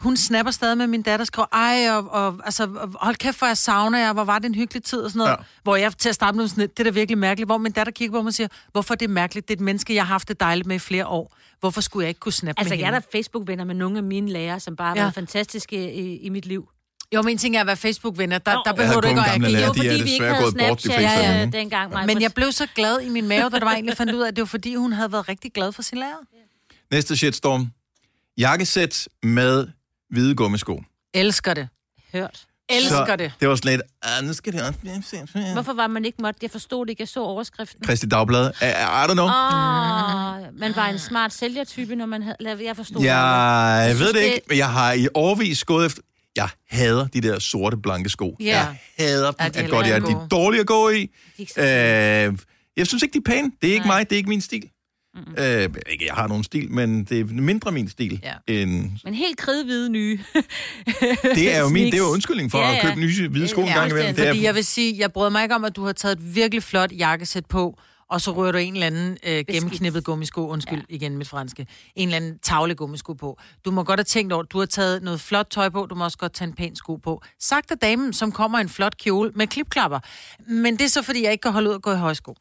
Hun 0.00 0.16
snapper 0.16 0.52
stadig 0.52 0.78
med 0.78 0.86
min 0.86 1.02
datter, 1.02 1.24
skriver, 1.24 1.46
ej, 1.52 1.90
og, 1.90 2.10
og 2.10 2.40
altså, 2.44 2.88
hold 3.00 3.16
kæft, 3.16 3.38
hvor 3.38 3.46
jeg 3.46 3.56
savner 3.56 3.98
jer, 3.98 4.12
hvor 4.12 4.24
var 4.24 4.38
det 4.38 4.46
en 4.46 4.54
hyggelig 4.54 4.82
tid, 4.82 5.00
og 5.00 5.10
sådan 5.10 5.18
noget. 5.18 5.30
Ja. 5.30 5.36
Hvor 5.62 5.76
jeg 5.76 5.92
til 5.98 6.08
at 6.08 6.14
starte 6.14 6.36
med 6.36 6.48
sådan 6.48 6.68
det 6.68 6.80
er 6.80 6.84
da 6.84 6.90
virkelig 6.90 7.18
mærkeligt, 7.18 7.48
hvor 7.48 7.58
min 7.58 7.72
datter 7.72 7.92
kigger 7.92 8.18
på 8.18 8.22
mig 8.22 8.28
og 8.28 8.34
siger, 8.34 8.48
hvorfor 8.72 8.94
er 8.94 8.96
det 8.96 9.10
mærkeligt? 9.10 9.48
Det 9.48 9.54
er 9.54 9.56
et 9.58 9.64
menneske, 9.64 9.94
jeg 9.94 10.02
har 10.02 10.12
haft 10.14 10.28
det 10.28 10.40
dejligt 10.40 10.66
med 10.66 10.76
i 10.76 10.78
flere 10.78 11.06
år. 11.06 11.36
Hvorfor 11.60 11.80
skulle 11.80 12.04
jeg 12.04 12.08
ikke 12.08 12.18
kunne 12.20 12.32
snappe 12.32 12.60
Altså, 12.60 12.74
med 12.74 12.78
jeg 12.78 12.86
er 12.86 12.90
der 12.90 13.00
Facebook-venner 13.12 13.64
med 13.64 13.74
nogle 13.74 13.96
af 13.98 14.02
mine 14.04 14.30
lærere, 14.30 14.60
som 14.60 14.76
bare 14.76 14.88
har 14.88 14.96
Ja. 14.96 15.02
været 15.02 15.14
fantastiske 15.14 15.94
i, 15.94 16.16
i 16.16 16.28
mit 16.28 16.46
liv. 16.46 16.68
Jo, 17.14 17.22
men 17.22 17.32
en 17.32 17.38
ting 17.38 17.56
er 17.56 17.60
at 17.60 17.66
være 17.66 17.76
Facebook-venner. 17.76 18.38
Der, 18.38 18.62
der 18.62 18.72
behøver 18.72 18.88
havde 18.88 19.02
du 19.02 19.08
ikke 19.08 19.20
at 19.20 19.26
agere. 19.26 19.50
Jo, 19.50 19.56
de 19.58 19.62
er 19.62 19.66
fordi 19.66 20.02
vi 20.02 20.12
ikke 20.12 20.24
havde 20.26 20.50
Snapchat 20.50 21.34
øh, 21.34 21.40
dem. 21.40 21.52
dengang. 21.52 21.92
Maja. 21.92 22.06
Men 22.06 22.22
jeg 22.22 22.32
blev 22.32 22.52
så 22.52 22.66
glad 22.74 23.00
i 23.00 23.08
min 23.08 23.28
mave, 23.28 23.42
da 23.50 23.56
det 23.56 23.64
var 23.64 23.72
egentlig 23.72 23.96
fandt 23.96 24.12
ud 24.12 24.20
af, 24.20 24.28
at 24.28 24.36
det 24.36 24.42
var 24.42 24.46
fordi, 24.46 24.74
hun 24.74 24.92
havde 24.92 25.12
været 25.12 25.28
rigtig 25.28 25.52
glad 25.52 25.72
for 25.72 25.82
sin 25.82 25.98
lærer. 25.98 26.16
Næste 26.90 27.16
shitstorm. 27.16 27.70
Jakkesæt 28.38 29.08
med 29.22 29.66
hvide 30.10 30.34
gummisko. 30.34 30.82
Elsker 31.14 31.54
det. 31.54 31.68
hørt. 32.12 32.44
Elsker 32.70 33.06
så 33.06 33.16
det. 33.16 33.32
Det 33.40 33.48
var 33.48 33.54
sådan 33.56 33.70
lidt, 33.70 33.82
ah, 34.02 34.24
nu 34.24 34.32
skal 34.32 34.52
det 34.52 34.62
også 34.62 34.78
blive 34.80 35.02
set." 35.02 35.52
Hvorfor 35.52 35.72
var 35.72 35.86
man 35.86 36.04
ikke 36.04 36.22
måtte? 36.22 36.38
Jeg 36.42 36.50
forstod 36.50 36.86
det 36.86 36.90
ikke. 36.90 37.00
Jeg 37.00 37.08
så 37.08 37.20
overskriften. 37.20 37.86
Kristi 37.86 38.06
Dagblad. 38.06 38.50
I, 38.62 38.64
I 38.64 39.04
don't 39.08 39.12
know. 39.12 39.24
Oh, 39.24 40.58
man 40.60 40.76
var 40.76 40.88
en 40.92 40.98
smart 40.98 41.32
sælgertype, 41.32 41.96
når 41.96 42.06
man 42.06 42.22
havde... 42.22 42.36
Jeg 42.64 42.76
forstod 42.76 43.00
det. 43.00 43.06
Jeg 43.06 43.84
Jeg 43.88 43.98
ved 43.98 44.12
det 44.12 44.20
ikke, 44.20 44.40
men 44.48 44.58
jeg 44.58 44.72
har 44.72 44.92
i 44.92 45.08
årvis 45.14 45.64
gået 45.64 45.86
efter... 45.86 46.02
Jeg 46.38 46.48
hader 46.70 47.06
de 47.06 47.20
der 47.20 47.38
sorte, 47.38 47.76
blanke 47.76 48.08
sko. 48.10 48.36
Ja. 48.40 48.44
Jeg 48.46 48.76
hader 48.98 49.30
dem. 49.30 49.34
Ja, 49.40 49.48
de 49.48 49.58
er 49.58 49.64
at 49.64 49.70
godt, 49.70 49.86
jeg, 49.86 50.02
de 50.02 50.08
ikke 50.08 50.20
er 50.20 50.28
dårlige 50.28 50.60
at 50.60 50.66
gå 50.66 50.88
i. 50.90 51.10
De 51.38 51.46
er 51.56 52.28
Øh, 52.28 52.38
jeg 52.76 52.86
synes 52.86 53.02
ikke, 53.02 53.12
de 53.12 53.18
er 53.18 53.30
pæne. 53.32 53.50
Det 53.62 53.70
er 53.70 53.74
ikke 53.74 53.86
Nej. 53.86 53.96
mig, 53.98 54.10
det 54.10 54.16
er 54.16 54.18
ikke 54.18 54.28
min 54.28 54.40
stil. 54.40 54.70
Øh, 55.38 55.62
ikke, 55.90 56.06
jeg 56.06 56.14
har 56.14 56.26
nogen 56.28 56.44
stil, 56.44 56.70
men 56.70 57.04
det 57.04 57.20
er 57.20 57.24
mindre 57.24 57.72
min 57.72 57.88
stil. 57.88 58.20
Ja. 58.22 58.54
End, 58.62 58.90
Men 59.04 59.14
helt 59.14 59.38
kridhvide 59.38 59.90
nye. 59.90 60.18
det 61.34 61.54
er 61.54 61.60
jo 61.60 61.68
min, 61.68 61.86
det 61.86 61.94
er 61.94 61.98
jo 61.98 62.04
undskyldning 62.04 62.50
for 62.50 62.58
Ja, 62.58 62.70
at 62.70 62.76
ja. 62.76 62.88
købe 62.88 63.00
nye 63.00 63.28
hvide 63.28 63.48
sko 63.48 63.60
en 63.60 63.66
Ja, 63.66 63.78
gang 63.78 63.90
imellem. 63.90 64.14
Det 64.14 64.24
er, 64.24 64.28
Fordi 64.30 64.42
jeg 64.44 64.54
vil 64.54 64.64
sige, 64.64 64.98
jeg 64.98 65.12
bryder 65.12 65.30
mig 65.30 65.42
ikke 65.42 65.54
om, 65.54 65.64
at 65.64 65.76
du 65.76 65.84
har 65.84 65.92
taget 65.92 66.18
et 66.18 66.34
virkelig 66.34 66.62
flot 66.62 66.92
jakkesæt 66.92 67.46
på, 67.46 67.78
og 68.10 68.20
så 68.20 68.32
rører 68.32 68.52
du 68.52 68.58
en 68.58 68.72
eller 68.72 68.86
anden 68.86 69.18
øh, 69.26 69.44
gennemknippet 69.48 70.04
gummisko, 70.04 70.48
undskyld 70.48 70.78
ja. 70.78 70.94
igen 70.94 71.18
mit 71.18 71.28
franske, 71.28 71.66
en 71.96 72.08
eller 72.08 72.16
anden 72.16 72.38
tavle 72.38 72.74
gummisko 72.74 73.12
på. 73.14 73.38
Du 73.64 73.70
må 73.70 73.84
godt 73.84 74.00
have 74.00 74.04
tænkt 74.04 74.32
over, 74.32 74.42
du 74.42 74.58
har 74.58 74.66
taget 74.66 75.02
noget 75.02 75.20
flot 75.20 75.46
tøj 75.50 75.68
på, 75.68 75.86
du 75.86 75.94
må 75.94 76.04
også 76.04 76.18
godt 76.18 76.32
tage 76.32 76.48
en 76.48 76.54
pæn 76.54 76.76
sko 76.76 76.96
på. 76.96 77.22
Sagt 77.40 77.70
af 77.70 77.78
damen, 77.78 78.12
som 78.12 78.32
kommer 78.32 78.58
i 78.58 78.60
en 78.60 78.68
flot 78.68 78.96
kjole 78.96 79.32
med 79.34 79.46
klipklapper. 79.46 79.98
Men 80.48 80.76
det 80.76 80.84
er 80.84 80.88
så, 80.88 81.02
fordi 81.02 81.24
jeg 81.24 81.32
ikke 81.32 81.42
kan 81.42 81.52
holde 81.52 81.70
ud 81.70 81.74
at 81.74 81.82
gå 81.82 81.92
i 81.92 81.96
højsko. 81.96 82.34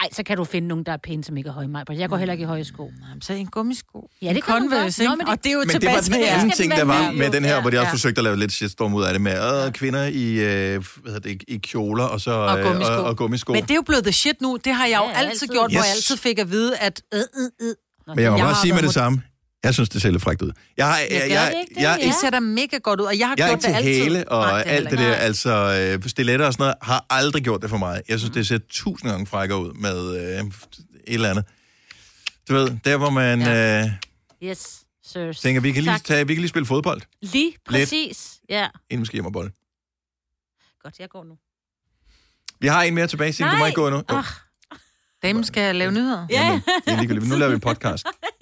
Ej, 0.00 0.08
så 0.12 0.22
kan 0.22 0.36
du 0.36 0.44
finde 0.44 0.68
nogen, 0.68 0.84
der 0.86 0.92
er 0.92 0.96
pæne, 0.96 1.24
som 1.24 1.36
ikke 1.36 1.48
er 1.48 1.52
høje 1.52 1.68
mig. 1.68 1.84
Jeg 1.90 2.08
går 2.08 2.16
heller 2.16 2.32
ikke 2.32 2.42
i 2.42 2.46
høje 2.46 2.64
sko. 2.64 2.90
Jamen, 3.08 3.22
så 3.22 3.32
en 3.32 3.46
gummisko. 3.46 4.08
Ja, 4.22 4.32
det 4.32 4.44
kan 4.44 4.54
man 4.54 4.62
Converse? 4.70 5.04
Nå, 5.04 5.10
men 5.10 5.20
det- 5.20 5.28
Og 5.28 5.38
det 5.44 5.48
er 5.50 5.52
jo 5.52 5.58
Men 5.58 5.68
det 5.68 5.72
tilbage 5.74 5.94
var 5.94 6.00
til 6.00 6.12
den 6.12 6.20
det 6.22 6.26
anden 6.28 6.50
ting, 6.50 6.72
der 6.72 6.84
var 6.84 7.12
med, 7.12 7.30
den 7.30 7.44
her, 7.44 7.60
hvor 7.60 7.70
de 7.70 7.76
også 7.78 7.86
Ja. 7.88 7.92
forsøgte 7.92 8.18
at 8.18 8.24
lave 8.24 8.36
lidt 8.36 8.52
shitstorm 8.52 8.94
ud 8.94 9.02
af 9.04 9.12
det 9.12 9.22
med 9.22 9.66
øh, 9.66 9.72
kvinder 9.72 10.04
i, 10.06 10.32
øh, 10.32 10.84
hvad 11.02 11.12
hedder 11.12 11.18
det, 11.20 11.42
i 11.48 11.56
kjoler 11.56 12.04
og 12.04 12.20
så 12.20 12.30
Og 12.30 12.58
øh, 12.58 12.64
gummisko. 12.66 12.92
og, 12.92 13.02
og 13.04 13.16
gummisko. 13.16 13.52
Men 13.52 13.62
det 13.62 13.70
er 13.70 13.74
jo 13.74 13.82
blevet 13.82 14.04
the 14.04 14.12
shit 14.12 14.40
nu. 14.40 14.58
Det 14.64 14.74
har 14.74 14.86
jeg 14.86 14.98
jo 14.98 15.04
Ja, 15.04 15.10
altid, 15.18 15.30
altid. 15.30 15.46
gjort, 15.48 15.70
hvor 15.70 15.78
jeg 15.80 15.84
Yes. 15.88 15.96
altid 15.96 16.16
fik 16.16 16.38
at 16.38 16.50
vide, 16.50 16.76
at... 16.76 17.02
Øh, 17.14 17.20
øh, 17.20 17.50
øh. 17.68 17.74
Men 18.06 18.18
jeg 18.24 18.30
må 18.32 18.36
Jeg 18.38 18.44
bare 18.46 18.54
sige 18.62 18.74
med 18.74 18.82
det 18.82 18.94
samme. 18.94 19.22
Jeg 19.66 19.74
synes, 19.74 19.88
det 19.88 20.02
ser 20.02 20.10
lidt 20.10 20.22
frækt 20.22 20.42
ud. 20.42 20.52
Jeg, 20.76 20.86
har, 20.86 20.98
jeg, 20.98 21.08
gør 21.10 21.16
jeg, 21.26 21.52
det 21.54 21.60
ikke 21.60 21.74
det? 21.74 21.80
jeg, 21.82 21.98
Ja. 22.00 22.06
Det 22.06 22.14
ser 22.20 22.30
da 22.30 22.40
mega 22.40 22.78
godt 22.78 23.00
ud, 23.00 23.04
og 23.06 23.18
jeg 23.18 23.28
har 23.28 23.34
jeg 23.38 23.44
er 23.44 23.48
gjort 23.48 23.64
ikke 23.66 23.78
til 23.78 23.84
det 23.84 23.90
altid. 24.00 24.02
hæle 24.14 24.28
og 24.28 24.46
Nej, 24.46 24.58
er 24.60 24.62
alt 24.62 24.90
det 24.90 24.98
der, 24.98 25.14
altså 25.14 25.50
øh, 26.02 26.08
stiletter 26.08 26.46
og 26.46 26.52
sådan 26.52 26.62
noget, 26.62 26.74
har 26.82 27.06
aldrig 27.10 27.42
gjort 27.44 27.62
det 27.62 27.70
for 27.70 27.76
mig. 27.76 28.02
Jeg 28.08 28.18
synes, 28.18 28.34
det 28.34 28.46
ser 28.46 28.58
tusind 28.70 29.10
gange 29.10 29.26
frækkere 29.26 29.60
ud 29.60 29.72
med 29.72 30.16
øh, 30.38 30.44
et 30.44 30.50
eller 31.06 31.30
andet. 31.30 31.44
Du 32.48 32.54
ved, 32.54 32.76
der 32.84 32.96
hvor 32.96 33.10
man 33.10 33.40
Ja. 33.40 33.82
øh, 33.84 33.88
Yes, 34.42 34.80
sirs. 35.04 35.40
tænker, 35.40 35.60
vi 35.60 35.72
kan, 35.72 35.82
lige 35.82 35.98
tage, 35.98 36.26
vi 36.26 36.34
kan 36.34 36.40
lige 36.40 36.48
spille 36.48 36.66
fodbold, 36.66 37.00
Lige 37.22 37.52
præcis. 37.66 38.32
Ja, 38.48 38.68
inden 38.90 39.00
vi 39.02 39.06
skal 39.06 39.16
hjem 39.16 39.26
og 39.26 39.32
bold. 39.32 39.50
godt, 40.82 40.98
jeg 40.98 41.08
går 41.08 41.24
nu. 41.24 41.34
Vi 42.60 42.66
har 42.66 42.82
en 42.82 42.94
mere 42.94 43.06
tilbage, 43.06 43.32
Signe. 43.32 43.52
Du 43.52 43.56
må 43.56 43.66
ikke 43.66 43.76
gå 43.76 43.90
nu. 43.90 43.96
Jo, 43.96 44.04
Ah. 44.08 44.24
Damen 45.22 45.44
skal 45.44 45.76
lave 45.76 45.92
nyheder. 45.92 46.26
Ja, 46.30 46.60
det 46.86 46.92
er 46.92 46.96
ligegyldigt. 46.96 47.28
Nu 47.28 47.36
laver 47.36 47.48
vi 47.50 47.54
en 47.54 47.60
podcast. 47.60 48.06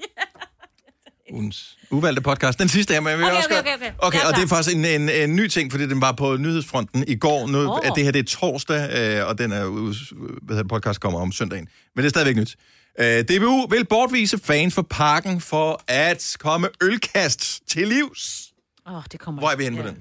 Ugens 1.32 1.76
uvalgte 1.90 2.22
podcast. 2.22 2.58
Den 2.58 2.68
sidste 2.68 2.92
her, 2.94 3.00
men 3.00 3.18
vil 3.18 3.24
Okay, 3.24 3.36
også 3.36 3.48
okay, 3.48 3.58
okay, 3.60 3.74
okay. 3.74 3.92
okay 3.98 4.18
og 4.28 4.34
det 4.36 4.42
er 4.42 4.46
faktisk 4.46 4.76
en, 4.76 4.84
en, 4.84 5.08
en 5.08 5.36
ny 5.36 5.48
ting, 5.48 5.70
fordi 5.70 5.86
den 5.86 6.00
var 6.00 6.12
på 6.12 6.36
nyhedsfronten 6.36 7.04
i 7.08 7.14
går. 7.16 7.46
Nu, 7.46 7.58
oh. 7.72 7.78
Det 7.96 8.04
her 8.04 8.10
det 8.12 8.18
er 8.18 8.24
torsdag, 8.38 8.90
øh, 8.98 9.28
og 9.28 9.38
den 9.38 9.52
er, 9.52 9.64
hvad 10.42 10.56
hedder, 10.56 10.68
podcast 10.68 11.00
kommer 11.00 11.20
om 11.20 11.32
søndagen. 11.32 11.68
Men 11.94 12.02
det 12.02 12.08
er 12.08 12.10
stadigvæk 12.10 12.36
nyt. 12.36 12.56
Øh, 13.00 13.24
DBU 13.24 13.66
vil 13.70 13.84
bortvise 13.84 14.38
fans 14.38 14.74
for 14.74 14.82
parken 14.82 15.40
for 15.40 15.82
at 15.88 16.36
komme 16.40 16.68
ølkast 16.82 17.60
til 17.68 17.88
livs. 17.88 18.52
Åh, 18.90 19.02
det 19.12 19.20
kommer 19.20 19.40
Hvor 19.42 19.50
er 19.50 19.56
vi 19.56 19.64
henne 19.64 19.76
ja. 19.78 19.82
på 19.82 19.88
den? 19.88 19.98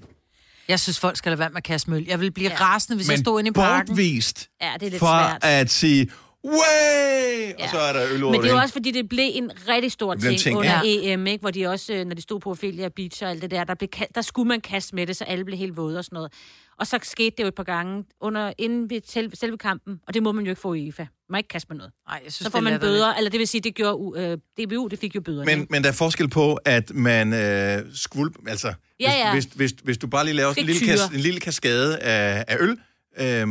Jeg 0.67 0.79
synes, 0.79 0.99
folk 0.99 1.17
skal 1.17 1.29
lade 1.29 1.39
være 1.39 1.49
med 1.49 1.57
at 1.57 1.63
kaste 1.63 1.89
møl. 1.89 2.05
Jeg 2.07 2.19
vil 2.19 2.31
blive 2.31 2.49
Ja. 2.49 2.55
rasende, 2.65 2.95
hvis 2.97 3.09
jeg 3.09 3.17
stod 3.19 3.39
inde 3.39 3.49
i 3.49 3.51
parken. 3.51 3.87
bortvist 3.87 4.49
Ja, 4.61 4.71
det 4.79 4.85
er 4.85 4.89
lidt 4.89 4.99
for 4.99 5.05
svært. 5.29 5.37
at 5.43 5.71
sige, 5.71 6.09
way! 6.45 7.53
Og 7.53 7.59
Ja. 7.59 7.69
så 7.71 7.77
er 7.77 7.93
der 7.93 8.05
øl 8.13 8.23
over 8.23 8.31
Men 8.31 8.41
det 8.41 8.47
er 8.49 8.53
jo 8.53 8.59
også, 8.59 8.73
fordi 8.73 8.91
det 8.91 9.09
blev 9.09 9.31
en 9.33 9.51
rigtig 9.67 9.91
stor 9.91 10.15
ting, 10.15 10.39
ting, 10.39 10.57
under 10.57 10.81
ja. 10.85 11.13
EM, 11.13 11.27
ikke? 11.27 11.41
hvor 11.41 11.51
de 11.51 11.67
også, 11.67 11.93
øh, 11.93 12.05
når 12.05 12.15
de 12.15 12.21
stod 12.21 12.39
på 12.39 12.51
Ophelia 12.51 12.89
Beach 12.89 13.23
og 13.23 13.29
alt 13.29 13.41
det 13.41 13.51
der, 13.51 13.63
der, 13.63 13.75
blev, 13.75 13.89
der 14.15 14.21
skulle 14.21 14.47
man 14.47 14.61
kaste 14.61 14.95
med 14.95 15.07
det, 15.07 15.17
så 15.17 15.23
alle 15.23 15.45
blev 15.45 15.57
helt 15.57 15.77
våde 15.77 15.97
og 15.97 16.05
sådan 16.05 16.15
noget. 16.15 16.33
Og 16.79 16.87
så 16.87 16.99
skete 17.03 17.33
det 17.37 17.43
jo 17.43 17.47
et 17.47 17.55
par 17.55 17.63
gange 17.63 18.05
under, 18.21 18.53
inden 18.57 18.89
ved 18.89 19.01
selve, 19.07 19.35
selve 19.35 19.57
kampen, 19.57 19.99
og 20.07 20.13
det 20.13 20.23
må 20.23 20.31
man 20.31 20.45
jo 20.45 20.49
ikke 20.51 20.61
få 20.61 20.73
i 20.73 20.81
IFA. 20.87 21.01
Man 21.01 21.07
må 21.29 21.37
ikke 21.37 21.47
kaste 21.47 21.67
med 21.69 21.77
noget. 21.77 21.91
Nej, 22.07 22.21
jeg 22.25 22.33
synes, 22.33 22.45
Så 22.45 22.51
får 22.51 22.59
det 22.59 22.63
man 22.63 22.79
bøder, 22.79 23.13
eller 23.13 23.29
det 23.31 23.39
vil 23.39 23.47
sige, 23.47 23.61
det 23.61 23.75
gjorde 23.75 24.21
øh, 24.21 24.65
DBU, 24.65 24.87
det 24.87 24.99
fik 24.99 25.15
jo 25.15 25.21
bøder. 25.21 25.45
Men, 25.45 25.67
men 25.69 25.83
der 25.83 25.89
er 25.89 25.93
forskel 25.93 26.29
på, 26.29 26.55
at 26.65 26.91
man 26.93 27.33
øh, 27.33 27.81
skvulp, 27.93 28.35
altså, 28.47 28.73
Ja, 28.99 29.11
ja. 29.11 29.33
Hvis, 29.33 29.43
hvis, 29.45 29.53
hvis, 29.55 29.71
hvis 29.83 29.97
du 29.97 30.07
bare 30.07 30.25
lige 30.25 30.35
laver 30.35 30.53
en 30.57 30.65
lille, 30.65 30.87
kas, 30.87 30.99
en 31.13 31.19
lille 31.19 31.39
kaskade 31.39 31.99
af, 31.99 32.45
af 32.47 32.57
øl, 32.59 32.77
øh, 33.17 33.47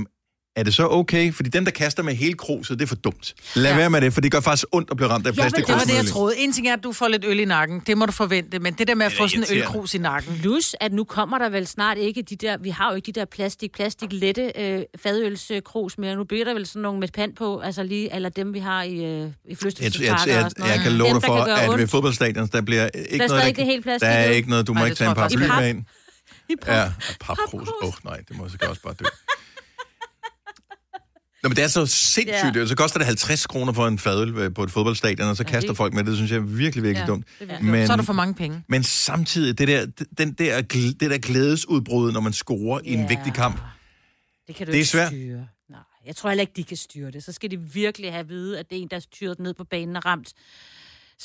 er 0.57 0.63
det 0.63 0.75
så 0.75 0.89
okay? 0.89 1.33
Fordi 1.35 1.49
dem, 1.51 1.65
der 1.65 1.73
kaster 1.73 2.03
med 2.03 2.15
hele 2.15 2.35
kruset, 2.35 2.79
det 2.79 2.85
er 2.85 2.89
for 2.89 2.95
dumt. 2.95 3.35
Lad 3.55 3.65
ja. 3.65 3.71
Ja. 3.71 3.77
være 3.77 3.91
med 3.91 4.01
det, 4.01 4.13
for 4.15 4.21
det 4.21 4.33
gør 4.33 4.41
faktisk 4.41 4.65
ondt 4.73 4.91
at 4.91 4.97
blive 4.97 5.09
ramt 5.09 5.27
af 5.27 5.33
vil- 5.33 5.41
plastik. 5.41 5.67
Det 5.67 5.75
var 5.75 5.81
det, 5.81 5.95
jeg 5.95 6.07
troede. 6.07 6.39
En 6.39 6.53
ting 6.53 6.69
er, 6.69 6.73
at 6.73 6.85
du 6.85 6.93
får 6.93 7.09
lidt 7.09 7.25
øl 7.25 7.41
i 7.41 7.45
nakken. 7.45 7.83
Det 7.87 7.99
må 7.99 8.07
du 8.07 8.13
forvente. 8.13 8.59
Men 8.59 8.75
det 8.75 8.89
der 8.89 8.95
med 8.95 9.07
at 9.07 9.13
få 9.13 9.29
sådan 9.29 9.45
en 9.51 9.57
ølkrus 9.59 9.95
i 9.95 9.99
nakken. 9.99 10.39
Plus, 10.41 10.75
at 10.81 10.93
nu 10.93 11.05
kommer 11.05 11.39
der 11.39 11.49
vel 11.49 11.67
snart 11.67 11.99
ikke 11.99 12.23
de 12.23 12.37
der, 12.37 12.57
vi 12.59 12.71
har 12.71 12.91
jo 12.91 12.97
ikke 12.97 13.07
de 13.13 13.21
der 13.21 13.25
plastik, 13.25 13.73
plastik 13.73 14.09
lette 14.13 14.53
øh, 14.59 14.83
fadølskrus 15.03 15.99
mere. 15.99 16.17
Nu 16.17 16.25
bliver 16.25 16.45
der 16.45 16.55
vel 16.55 16.67
sådan 16.67 16.83
nogle 16.83 17.01
med 17.01 17.09
pand 17.09 17.37
på, 17.37 17.61
altså 17.61 17.83
lige, 17.83 18.15
eller 18.15 18.29
dem 18.29 18.55
vi 18.55 18.59
har 18.59 18.83
i, 18.83 19.05
øh, 19.05 19.27
i 19.49 19.57
Jeg, 19.63 19.93
jeg, 20.01 20.19
jeg, 20.27 20.51
noget. 20.59 20.73
jeg 20.73 20.81
kan 20.83 20.93
love 20.93 21.09
Dem, 21.09 21.21
dig 21.21 21.23
der 21.23 21.27
for, 21.27 21.43
at 21.45 21.69
ved 21.69 21.75
ondt. 21.81 21.91
fodboldstadion, 21.91 22.47
der 22.47 22.61
bliver 22.61 22.89
ikke 22.95 23.25
er 23.25 23.29
noget, 23.29 23.43
der, 23.43 23.47
ikke 23.49 23.65
helt 23.65 23.83
plastik 23.83 24.07
der 24.09 24.13
er 24.13 24.31
ikke 24.31 24.51
noget, 24.51 24.67
du 24.67 24.75
må 24.75 24.85
ikke 24.85 24.97
tage 24.97 25.11
en 25.11 25.17
jeg 25.17 25.31
faktisk 25.31 25.41
med 25.59 25.69
ind. 25.69 25.85
I 26.49 26.55
pap. 26.63 26.75
Ja, 26.75 26.93
papkrus. 27.21 27.69
Åh, 27.69 27.89
oh, 27.89 27.93
nej, 28.05 28.17
det 28.29 28.37
må 28.37 28.49
sikkert 28.49 28.71
også 28.71 28.83
bare 28.83 28.95
dø. 28.95 29.05
Nå, 31.43 31.49
men 31.49 31.57
det 31.57 31.65
er 31.65 31.69
så 31.69 31.87
sindssygt. 31.87 32.29
Ja. 32.29 32.59
Ja. 32.61 32.67
Så 32.67 32.77
koster 32.77 32.99
det 32.99 33.07
50 33.07 33.47
kroner 33.47 33.73
for 33.73 33.87
en 33.87 33.99
fadøl 33.99 34.35
øh, 34.39 34.55
på 34.55 34.63
et 34.63 34.71
fodboldstadion, 34.71 35.29
og 35.29 35.37
så 35.37 35.45
kaster 35.45 35.69
det- 35.71 35.77
folk 35.77 35.95
med 35.95 36.01
det. 36.05 36.07
Det 36.07 36.17
synes 36.17 36.31
jeg 36.31 36.37
er 36.37 36.41
virkelig, 36.43 36.83
virkelig 36.85 37.01
Ja, 37.01 37.07
dumt. 37.07 37.27
det 37.41 37.51
er 37.51 37.63
Men, 37.63 37.87
Så 37.87 37.93
er 37.93 37.97
der 37.97 38.03
for 38.05 38.13
mange 38.13 38.35
penge. 38.35 38.65
men 38.69 38.83
samtidig, 38.83 39.59
det 39.59 39.69
der, 39.69 39.87
den 40.19 40.33
der, 40.33 40.61
det 40.63 41.01
der 41.11 41.19
glædesudbrud, 41.19 42.13
når 42.13 42.21
man 42.21 42.33
scorer 42.33 42.81
i 42.85 42.93
en 42.93 43.01
Ja. 43.01 43.09
vigtig 43.09 43.33
kamp, 43.35 43.61
Det 44.49 44.55
kan 44.57 44.67
du 44.67 44.71
Det 44.73 44.77
er 44.77 44.79
ikke 44.81 44.89
svært. 44.89 45.09
styre. 45.09 45.47
Nej, 45.71 45.79
jeg 46.07 46.17
tror 46.17 46.31
heller 46.31 46.41
ikke, 46.41 46.53
de 46.57 46.65
kan 46.65 46.77
styre 46.77 47.11
det. 47.11 47.25
Så 47.25 47.33
skal 47.33 47.51
de 47.51 47.61
virkelig 47.61 48.11
have 48.13 48.21
at 48.21 48.29
vide, 48.29 48.59
at 48.59 48.71
det 48.71 48.79
er 48.79 48.83
en, 48.83 48.89
der 48.89 48.97
er 48.97 49.01
styret 49.01 49.39
ned 49.39 49.55
på 49.55 49.65
banen 49.65 49.97
og 49.97 50.07
ramt 50.07 50.33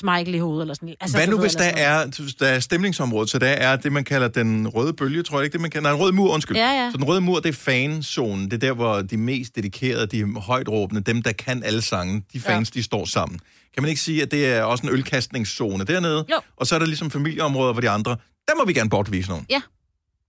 Michael 0.03 0.35
i 0.35 0.37
hovedet. 0.37 0.61
Eller 0.61 0.73
sådan. 0.73 0.95
Altså, 0.99 1.17
Hvad 1.17 1.27
nu, 1.27 1.35
ved, 1.35 1.43
hvis 1.43 1.55
der 1.55 1.63
er, 1.63 2.05
der 2.39 2.47
er 2.47 2.59
stemningsområdet, 2.59 3.29
så 3.29 3.39
der 3.39 3.47
er 3.47 3.75
det, 3.75 3.91
man 3.91 4.03
kalder 4.03 4.27
den 4.27 4.67
røde 4.67 4.93
bølge, 4.93 5.23
tror 5.23 5.37
jeg 5.37 5.43
ikke, 5.45 5.53
det 5.53 5.61
man 5.61 5.69
kalder, 5.71 5.89
nej, 5.89 5.97
en 5.97 6.01
rød 6.03 6.11
mur, 6.11 6.33
undskyld. 6.33 6.57
Ja, 6.57 6.71
ja. 6.71 6.91
Så 6.91 6.97
den 6.97 7.05
røde 7.05 7.21
mur, 7.21 7.39
det 7.39 7.49
er 7.49 7.53
fanzonen, 7.53 8.45
det 8.45 8.53
er 8.53 8.57
der, 8.57 8.73
hvor 8.73 9.01
de 9.01 9.17
mest 9.17 9.55
dedikerede, 9.55 10.07
de 10.07 10.33
højt 10.39 10.69
råbende, 10.69 11.01
dem, 11.01 11.21
der 11.21 11.31
kan 11.31 11.63
alle 11.63 11.81
sange, 11.81 12.23
de 12.33 12.39
fans, 12.39 12.71
ja. 12.75 12.79
de 12.79 12.83
står 12.83 13.05
sammen. 13.05 13.39
Kan 13.73 13.83
man 13.83 13.89
ikke 13.89 14.01
sige, 14.01 14.21
at 14.21 14.31
det 14.31 14.47
er 14.47 14.63
også 14.63 14.87
en 14.87 14.93
ølkastningszone 14.93 15.83
dernede? 15.83 16.25
Jo. 16.31 16.39
Og 16.57 16.67
så 16.67 16.75
er 16.75 16.79
der 16.79 16.85
ligesom 16.85 17.11
familieområder, 17.11 17.73
hvor 17.73 17.81
de 17.81 17.89
andre, 17.89 18.11
der 18.47 18.53
må 18.57 18.65
vi 18.65 18.73
gerne 18.73 18.89
bortvise 18.89 19.29
nogen. 19.29 19.45
noget. 19.49 19.63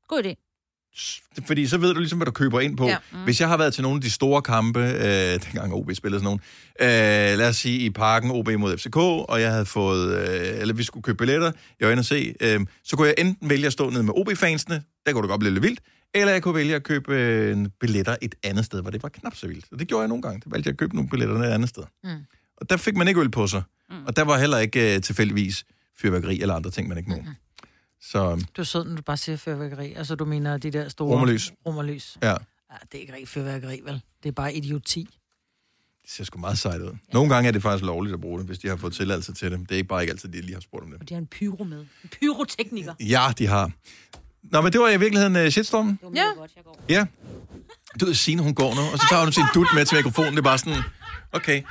God 0.08 0.22
idé. 0.24 0.47
Fordi 1.46 1.66
så 1.66 1.78
ved 1.78 1.94
du 1.94 2.00
ligesom, 2.00 2.18
hvad 2.18 2.26
du 2.26 2.32
køber 2.32 2.60
ind 2.60 2.76
på. 2.76 2.86
Ja. 2.86 2.96
Mm. 3.12 3.18
Hvis 3.24 3.40
jeg 3.40 3.48
har 3.48 3.56
været 3.56 3.74
til 3.74 3.82
nogle 3.82 3.96
af 3.96 4.02
de 4.02 4.10
store 4.10 4.42
kampe, 4.42 4.80
øh, 4.80 5.40
dengang 5.44 5.74
OB 5.74 5.90
spillede 5.94 6.20
sådan 6.20 6.38
nogle, 6.78 7.32
øh, 7.32 7.38
lad 7.38 7.48
os 7.48 7.56
sige 7.56 7.78
i 7.78 7.90
parken 7.90 8.30
OB 8.30 8.48
mod 8.58 8.78
FCK, 8.78 8.96
og 8.96 9.40
jeg 9.40 9.50
havde 9.50 9.66
fået, 9.66 10.16
øh, 10.18 10.60
eller 10.60 10.74
vi 10.74 10.82
skulle 10.82 11.02
købe 11.02 11.16
billetter, 11.16 11.52
jeg 11.80 11.86
var 11.86 11.92
inde 11.92 12.00
og 12.00 12.04
se, 12.04 12.34
øh, 12.40 12.60
så 12.84 12.96
kunne 12.96 13.06
jeg 13.06 13.14
enten 13.18 13.50
vælge 13.50 13.66
at 13.66 13.72
stå 13.72 13.90
nede 13.90 14.02
med 14.02 14.12
OB-fansene, 14.16 14.82
der 15.06 15.12
kunne 15.12 15.22
det 15.22 15.28
godt 15.28 15.40
blive 15.40 15.54
lidt 15.54 15.62
vildt, 15.62 15.80
eller 16.14 16.32
jeg 16.32 16.42
kunne 16.42 16.54
vælge 16.54 16.74
at 16.74 16.82
købe 16.82 17.14
øh, 17.14 17.66
billetter 17.80 18.16
et 18.22 18.34
andet 18.42 18.64
sted, 18.64 18.82
hvor 18.82 18.90
det 18.90 19.02
var 19.02 19.08
knap 19.08 19.34
så 19.34 19.46
vildt. 19.46 19.64
Og 19.72 19.78
det 19.78 19.88
gjorde 19.88 20.00
jeg 20.00 20.08
nogle 20.08 20.22
gange. 20.22 20.40
Der 20.44 20.50
valgte 20.50 20.68
jeg 20.68 20.72
at 20.72 20.78
købe 20.78 20.94
nogle 20.94 21.10
billetter 21.10 21.36
et 21.36 21.52
andet 21.52 21.68
sted. 21.68 21.82
Mm. 22.04 22.10
Og 22.56 22.70
der 22.70 22.76
fik 22.76 22.96
man 22.96 23.08
ikke 23.08 23.20
øl 23.20 23.30
på 23.30 23.46
sig. 23.46 23.62
Mm. 23.90 23.96
Og 24.06 24.16
der 24.16 24.22
var 24.22 24.38
heller 24.38 24.58
ikke 24.58 24.94
øh, 24.94 25.02
tilfældigvis 25.02 25.64
fyrværkeri 26.00 26.40
eller 26.40 26.54
andre 26.54 26.70
ting, 26.70 26.88
man 26.88 26.98
ikke 26.98 27.10
må. 27.10 27.16
Mm-hmm. 27.16 27.34
Så 28.02 28.44
Du 28.56 28.60
er 28.62 28.64
sød, 28.64 28.84
når 28.84 28.96
du 28.96 29.02
bare 29.02 29.16
siger 29.16 29.36
fyrværkeri. 29.36 29.92
Altså, 29.94 30.14
du 30.14 30.24
mener 30.24 30.56
de 30.56 30.70
der 30.70 30.88
store... 30.88 31.14
Romerlys. 31.14 31.52
Romerlys. 31.66 32.18
ja, 32.22 32.28
Ja, 32.28 32.76
det 32.92 32.98
er 32.98 33.00
ikke 33.00 33.12
rigtig 33.12 33.28
fyrværkeri, 33.28 33.80
vel? 33.84 34.02
Det 34.22 34.28
er 34.28 34.32
bare 34.32 34.54
idioti. 34.54 35.08
det 36.02 36.10
ser 36.10 36.24
sgu 36.24 36.38
meget 36.38 36.58
sejt 36.58 36.80
ud. 36.80 36.96
Nogle 37.12 37.34
gange 37.34 37.48
er 37.48 37.52
det 37.52 37.62
faktisk 37.62 37.84
lovligt 37.84 38.14
at 38.14 38.20
bruge 38.20 38.38
det, 38.38 38.46
hvis 38.46 38.58
de 38.58 38.68
har 38.68 38.76
fået 38.76 38.92
tilladelse 38.92 39.32
til 39.32 39.50
det. 39.52 39.60
Det 39.60 39.70
er 39.70 39.76
ikke 39.76 39.88
bare 39.88 40.02
ikke 40.02 40.10
altid, 40.10 40.28
de 40.28 40.40
lige 40.40 40.54
har 40.54 40.60
spurgt 40.60 40.84
om 40.84 40.90
det. 40.90 41.00
Og 41.00 41.08
de 41.08 41.14
har 41.14 41.18
en 41.20 41.26
pyro 41.26 41.64
med. 41.64 41.78
En 41.80 42.10
pyrotekniker. 42.20 42.94
Ja, 43.00 43.32
de 43.38 43.46
har. 43.46 43.70
Nå, 44.42 44.60
men 44.60 44.72
det 44.72 44.80
var 44.80 44.88
i 44.88 44.96
virkeligheden 45.00 45.36
uh, 45.36 45.48
shitstormen. 45.48 45.92
Det 45.92 45.98
var 46.02 46.10
mega 46.10 46.22
Ja. 46.22 46.32
godt, 46.36 46.50
jeg 46.56 46.64
går. 46.64 46.80
Ja. 46.88 47.06
Du 48.00 48.04
ved, 48.06 48.14
Signe, 48.14 48.42
hun 48.42 48.54
går 48.54 48.74
nu, 48.74 48.80
og 48.92 48.98
så 48.98 49.06
tager 49.10 49.22
hun 49.24 49.32
sin 49.32 49.44
dut 49.54 49.66
med 49.74 49.84
til 49.84 49.96
mikrofonen. 49.96 50.32
Det 50.32 50.38
er 50.38 50.42
bare 50.42 50.58
sådan, 50.58 50.82
okay. 51.32 51.62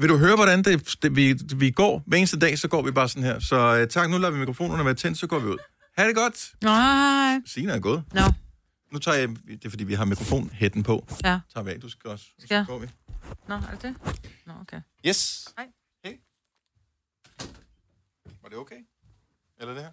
Vil 0.00 0.08
du 0.08 0.16
høre, 0.16 0.36
hvordan 0.36 0.62
det, 0.62 0.94
det, 1.02 1.16
vi, 1.16 1.38
vi 1.56 1.70
går? 1.70 2.02
Hver 2.06 2.18
eneste 2.18 2.38
dag, 2.38 2.58
så 2.58 2.68
går 2.68 2.82
vi 2.82 2.90
bare 2.90 3.08
sådan 3.08 3.22
her. 3.22 3.38
Så 3.38 3.80
uh, 3.82 3.88
tak, 3.88 4.10
nu 4.10 4.18
lader 4.18 4.32
vi 4.32 4.38
mikrofonerne 4.38 4.84
være 4.84 4.94
tændt, 4.94 5.18
så 5.18 5.26
går 5.26 5.38
vi 5.38 5.46
ud. 5.48 5.56
Ha' 5.96 6.06
det 6.06 6.14
godt. 6.14 6.54
Nej. 6.62 7.40
Signe 7.46 7.72
er 7.72 7.78
gået. 7.80 8.04
Nå, 8.12 8.20
Nu 8.92 8.98
tager 8.98 9.18
jeg, 9.18 9.28
det 9.28 9.64
er 9.64 9.70
fordi, 9.70 9.84
vi 9.84 9.94
har 9.94 10.04
mikrofonhætten 10.04 10.82
på. 10.82 11.06
ja. 11.24 11.40
Tager 11.54 11.64
vi 11.64 11.70
af, 11.70 11.80
du 11.80 11.88
skal 11.88 12.10
også. 12.10 12.24
Så 12.38 12.46
Ja. 12.50 12.64
går 12.68 12.78
vi. 12.78 12.86
Nå, 13.48 13.54
er 13.54 13.60
det 13.70 13.82
det? 13.82 13.96
Nå, 14.46 14.52
okay. 14.60 14.80
Yes. 15.06 15.48
Hej. 15.58 15.66
Hey. 16.04 16.12
Var 18.42 18.48
det 18.48 18.58
okay? 18.58 18.76
Eller 19.60 19.74
det 19.74 19.82
her? 19.82 19.90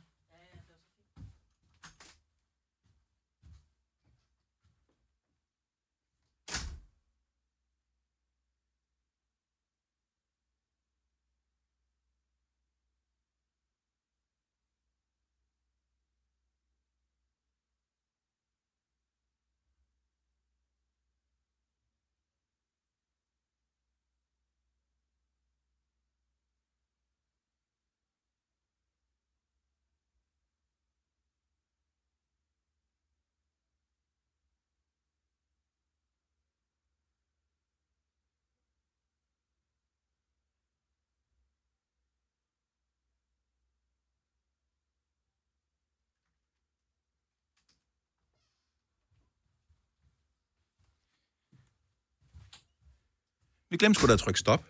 Vi 53.71 53.77
glemte 53.77 53.99
sgu 53.99 54.07
da 54.07 54.13
at 54.13 54.19
trykke 54.19 54.39
stop. 54.39 54.63